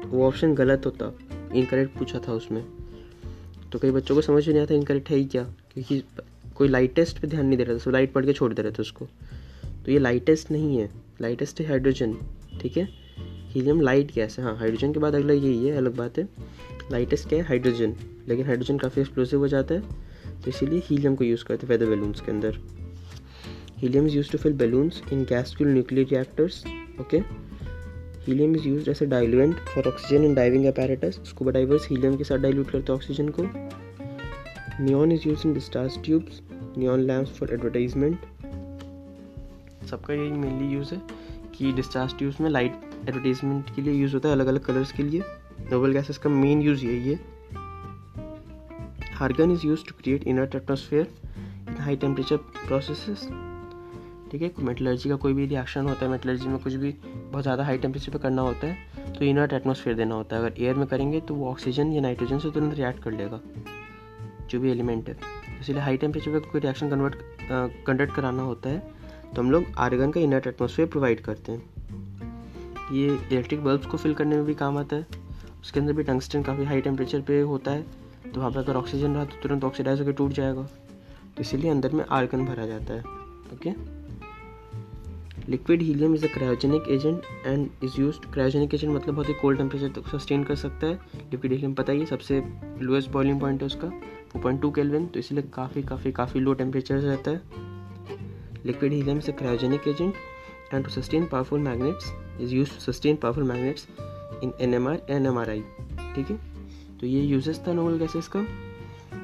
वो 0.07 0.27
ऑप्शन 0.27 0.55
गलत 0.55 0.87
होता। 0.87 1.19
इनकरेक्ट 1.55 1.99
पूछा 1.99 2.19
था 2.19 2.33
उसमें। 2.33 2.67
तो 3.73 3.79
कई 3.79 3.91
बच्चों 3.91 4.15
को 4.15 4.21
समझ 4.21 4.49
नहीं 4.49 4.61
आता 4.61 4.75
इनकरेक्ट 4.75 5.11
है 5.11 5.17
ही 5.17 5.25
क्या? 5.25 5.45
क्योंकि 5.45 6.05
कोई 6.55 6.69
लाइटेस्ट 6.69 7.19
पे 7.19 7.29
ध्यान 7.29 7.47
नहीं 7.47 7.59
दे 7.59 7.65
रहा 7.65 7.75
था। 7.75 7.79
सब 7.79 7.91
लाइट 7.91 8.13
पढ़ 8.13 8.27
के 8.27 8.33
छोड़ 8.33 8.55
दे 8.55 8.63
रहे 8.63 8.73
थे 8.73 8.77
उसको। 8.81 9.05
तो 9.85 9.93
ये 9.93 9.99
लाइटेस्ट 9.99 10.51
नहीं 10.51 10.79
है। 10.79 10.91
लाइटेस्ट 11.23 11.61
है 11.61 11.67
हाइड्रोजन 11.67 12.17
ठीक 12.61 12.77
है? 12.77 13.08
हीलियम 13.49 13.81
लाइट 13.81 14.13
गैस 14.15 14.39
है 14.39 14.45
हाँ 14.45 14.57
हाइड्रोजन 14.57 14.93
के 14.93 15.01
बाद 15.01 15.15
अगला 15.15 15.35
यही 15.35 15.67
है, 15.67 15.77
अलग 15.77 15.97
बात 15.97 16.19
है। 16.19 16.29
लाइटेस्ट 16.93 17.29
क्या 17.29 17.39
है? 17.39 17.45
हाइड्रोजन 17.47 17.95
लेकिन 18.29 18.47
हाइड्रोजन 18.47 18.79
काफ़ी 18.79 19.01
एक्सप्लोसिव 19.03 19.41
हो 19.41 19.49
जाता 19.49 19.75
है 19.75 19.81
तो 20.43 20.49
इसीलिए 20.49 20.83
हीलियम 20.85 21.15
को 21.15 21.25
यूज़ 21.25 21.45
करते 21.45 21.67
हैं 21.67 21.73
वेदर 21.73 21.91
बैलून्स 21.91 22.21
के 22.21 22.33
अंदर। 22.33 22.59
Helium 23.79 24.07
is 24.07 24.17
use 24.17 24.31
to 24.33 24.39
fill 24.39 24.53
balloons 24.55 25.03
in 25.13 25.23
gas 25.25 25.55
nuclear 25.63 26.07
reactors 26.09 26.65
okay 27.01 27.19
helium 28.27 28.57
is 28.57 28.69
use 28.69 28.91
as 28.91 29.03
a 29.03 29.07
diluent 29.07 29.57
for 29.75 29.89
oxygen 29.89 30.25
in 30.25 30.35
diving 30.35 30.65
apparatus 30.67 31.21
scuba 31.25 31.53
divers 31.53 31.89
helium 31.91 32.17
के 32.17 32.25
साथ 32.25 32.39
डाइल्यूट 32.39 32.71
करते 32.71 32.93
हैं 32.93 32.99
ऑक्सीजन 32.99 33.29
को। 33.39 33.43
Neon 34.81 35.13
is 35.13 35.29
use 35.29 35.47
in 35.47 35.55
discharge 35.55 36.03
tubes 36.05 36.41
neon 36.79 37.01
lamps 37.01 37.39
for 37.39 37.53
advertisement 37.55 38.19
सबका 39.91 40.15
यही 40.15 40.31
mainly 40.31 40.75
use 40.75 40.95
है 40.95 41.01
कि 41.55 41.73
discharge 41.73 42.17
tubes 42.19 42.41
में 42.41 42.51
लाइट 42.51 42.73
एडवर्टीजमेंट 43.01 43.75
के 43.75 43.83
लिए 43.83 43.95
यूज़ 43.95 44.15
होता 44.15 44.29
है 44.29 44.35
अलग 44.35 44.47
अलग 44.47 44.65
कलर्स 44.65 44.93
के 44.93 45.03
लिए। 45.03 45.23
नोबल 45.71 45.93
गैसेस 45.93 46.19
का 46.19 46.31
मेन 46.31 46.63
यूज़ 46.63 46.85
यही 46.85 47.09
है। 47.09 47.19
Argon 49.23 49.51
is 49.53 49.67
use 49.67 49.85
to 49.85 49.95
create 50.01 50.27
inert 50.27 50.55
atmosphere 50.55 51.07
in 51.69 51.77
high 51.77 51.97
temperature 51.97 52.37
process 52.67 53.29
ठीक 54.31 54.43
है 54.43 54.51
मेटलर्जी 54.61 55.09
का 55.09 55.17
कोई 55.17 55.33
भी 55.33 55.47
रिएक्शन 55.47 55.89
होता 55.89 56.05
है 56.05 56.11
मेटलर्जी 56.11 56.49
में 56.49 56.59
कुछ 56.63 56.75
भी 56.75 56.91
बहुत 57.05 57.43
ज़्यादा 57.43 57.65
हाई 57.65 57.79
टेम्परेचर 57.79 58.13
पे 58.13 58.19
करना 58.19 58.43
होता 58.43 58.67
है 58.67 59.13
तो 59.13 59.25
इनर्ट 59.25 59.53
एटमोसफेयर 59.53 59.97
देना 59.97 60.15
होता 60.15 60.37
है। 60.37 60.43
अगर 60.43 60.63
एयर 60.63 60.75
में 60.75 60.87
करेंगे 60.89 61.21
तो 61.21 61.35
वो 61.35 61.49
ऑक्सीजन 61.51 61.93
या 61.93 62.01
नाइट्रोजन 62.01 62.39
से 62.39 62.51
तुरंत 62.51 62.75
रिएक्ट 62.75 63.03
कर 63.03 63.13
लेगा, 63.13 63.41
जो 64.51 64.61
भी 64.61 64.71
एलिमेंट 64.71 65.09
है। 65.09 65.17
इसलिए 65.61 65.81
हाई 65.81 65.97
टेम्परेचर 65.97 66.33
पर 66.33 66.49
कोई 66.51 66.61
रिएक्शन 66.61 66.91
कन्वर्ट 66.91 67.15
कंडक्ट 67.87 68.15
कराना 68.15 68.43
होता 68.43 68.71
है 68.71 68.79
तो 69.35 69.43
हम 69.43 69.51
लोग 69.51 69.65
आर्गन 69.79 70.11
का 70.11 70.21
इनर्ट 70.21 70.47
एटमोसफेयर 70.47 70.89
प्रोवाइड 70.89 71.21
करते 71.21 71.53
हैं। 71.53 71.78
ये 72.93 73.07
इलेक्ट्रिक 73.07 73.65
बल्ब्स 73.65 73.87
को 73.87 73.97
फिल 73.97 74.15
करने 74.15 74.37
में 74.37 74.45
भी 74.45 74.55
काम 74.55 74.79
आता 74.79 74.97
है। 74.97 75.07
उसके 75.61 75.81
अंदर 75.81 75.93
भी 75.93 76.03
टंगस्टन 76.03 76.43
काफ़ी 76.43 76.65
हाई 76.65 76.81
टेम्परेचर 76.81 77.21
पे 77.21 77.41
होता 77.41 77.71
है। 77.71 77.83
तो 78.35 78.41
वहाँ 78.41 78.51
पर 78.51 78.59
अगर 78.59 78.77
ऑक्सीजन 78.77 79.15
रहा 79.15 79.25
तो 79.25 79.37
तुरंत 79.43 79.65
ऑक्सीडाइज 79.65 80.01
होकर 80.01 80.13
टूट 80.13 80.33
जाएगा। 80.33 80.63
तो 80.63 81.41
इसीलिए 81.41 81.71
अंदर 81.71 81.93
में 81.93 82.05
आर्गन 82.05 82.45
भरा 82.45 82.67
जाता 82.67 82.95
है। 82.95 83.01
Okay 83.55 83.73
liquid 85.49 85.83
helium 85.83 86.15
is 86.15 86.25
a 86.27 86.29
cryogenic 86.29 86.89
agent 86.89 87.23
and 87.47 87.69
is 87.85 88.01
use 88.01 88.19
cryogenic 88.33 88.75
agent 88.75 88.95
मतलब 88.95 89.15
बहुत 89.15 89.29
ही 89.29 89.35
कोल्ड 89.35 89.59
टेम्परेचर 89.59 90.01
तक 90.01 90.09
सस्टेन 90.09 90.45
कर 90.45 90.57
सकता 90.57 90.87
है। 90.87 90.95
लिक्विड 91.31 91.53
हीलियम 91.53 91.75
पता 91.75 91.93
ही 91.93 92.01
है, 92.01 92.07
सबसे 92.07 92.43
लोएस्ट 92.81 93.11
बॉइलिंग 93.11 93.41
पॉइंट 93.41 93.61
है 93.61 93.67
उसका 93.67 93.89
फोर 94.33 94.43
पॉइंट 94.43 94.61
टू 94.63 94.71
केल्विन 94.71 95.07
तो 95.07 95.19
इसलिए 95.19 95.43
काफ़ी 95.55 95.83
काफ़ी 95.83 96.13
काफ़ी 96.13 96.41
लो 96.41 96.55
टेम्परेचर 96.55 96.99
रहता 96.99 97.31
है। 97.31 97.67
Liquid 98.67 98.93
helium 98.93 99.21
is 99.23 99.29
a 99.29 99.33
cryogenic 99.33 99.87
agent 99.89 100.15
and 100.73 100.85
to 100.85 100.91
sustain 100.91 101.27
powerful 101.27 101.63
magnets 101.67 102.11
is 102.41 102.53
used 102.53 102.81
in 104.43 104.53
N 104.61 104.75
M 104.75 104.89
R 104.89 104.97
in 105.11 105.27
M 105.27 105.39
R 105.39 105.51
I 105.51 105.63
ठीक 106.15 106.31
है? 106.31 106.37
तो 107.01 107.07
ये 107.07 107.21
यूजेस 107.21 107.61
था 107.67 107.73
नोबल 107.73 107.99
गैसेस 107.99 108.29
का। 108.29 108.41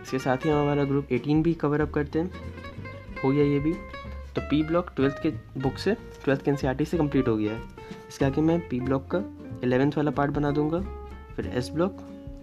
इसके 0.03 0.19
साथ 0.19 0.37
ही 0.37 0.51
हम 0.51 0.59
हमारा 0.59 0.85
ग्रुप 0.85 1.09
18 1.13 1.43
भी 1.43 1.53
कवर 1.55 1.81
अप 1.81 1.93
करते 1.93 2.19
हैं। 2.19 2.31
हो 3.25 3.31
गया 3.31 3.45
ये 3.45 3.59
भी। 3.59 3.73
तो 4.35 4.41
पी 4.41 4.63
ब्लॉक 4.63 4.91
ट्वेल्थ 4.97 5.23
के 5.23 5.31
बुक 5.61 5.79
से 5.79 5.95
ट्वेल्थ 6.25 6.43
के 6.45 6.51
एन 6.51 6.57
सी 6.57 6.67
आर 6.67 6.75
टी 6.75 6.85
से 6.85 6.99
कंप्लीट 6.99 7.29
हो 7.29 7.37
गया 7.37 7.53
है। 7.53 7.63
इसके 8.09 8.25
आगे 8.25 8.41
मैं 8.41 8.59
पी 8.69 8.81
ब्लॉक 8.81 9.07
का 9.15 9.23
एलेवेंथ 9.65 9.93
वाला 9.97 10.11
पार्ट 10.11 10.31
बना 10.31 10.51
दूँगा। 10.51 10.81
फिर 11.37 11.47
एस 11.47 11.71
ब्लॉक 11.75 11.97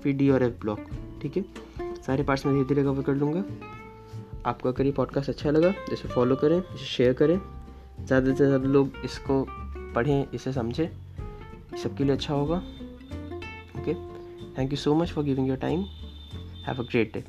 फिर 0.03 0.15
डी 0.15 0.29
और 0.29 0.43
एफ़ 0.43 0.59
ब्लॉक 0.61 0.79
ठीक 1.21 1.37
है? 1.37 1.43
सारे 2.01 2.23
पार्ट्स 2.23 2.45
मैं 2.45 2.55
धीरे 2.55 2.67
धीरे 2.67 2.83
कवर 2.83 3.03
कर 3.03 3.15
लूँगा। 3.15 3.43
आपको 4.45 4.69
अगर 4.69 4.85
ये 4.85 4.91
पॉडकास्ट 4.91 5.29
अच्छा 5.29 5.51
लगा, 5.51 5.73
इसे 5.93 6.07
फॉलो 6.07 6.35
करें, 6.35 6.57
इसे 6.57 6.85
शेयर 6.85 7.13
करें। 7.13 7.39
ज़्यादा 8.05 8.33
से 8.33 8.45
ज़्यादा 8.45 8.69
लोग 8.69 8.93
इसको 9.05 9.45
पढ़ें, 9.95 10.27
इसे 10.33 10.53
समझें। 10.53 10.87
सबके 11.77 12.03
लिए 12.03 12.13
अच्छा 12.13 12.33
होगा। 12.33 12.57
Okay 13.79 13.93
thank 14.57 14.71
you 14.71 14.77
so 14.77 14.95
much 14.95 15.11
for 15.11 15.23
giving 15.23 15.47
your 15.47 15.57
time 15.57 15.83
have 16.65 16.83
a 16.83 16.87
great 16.87 17.13
day 17.13 17.23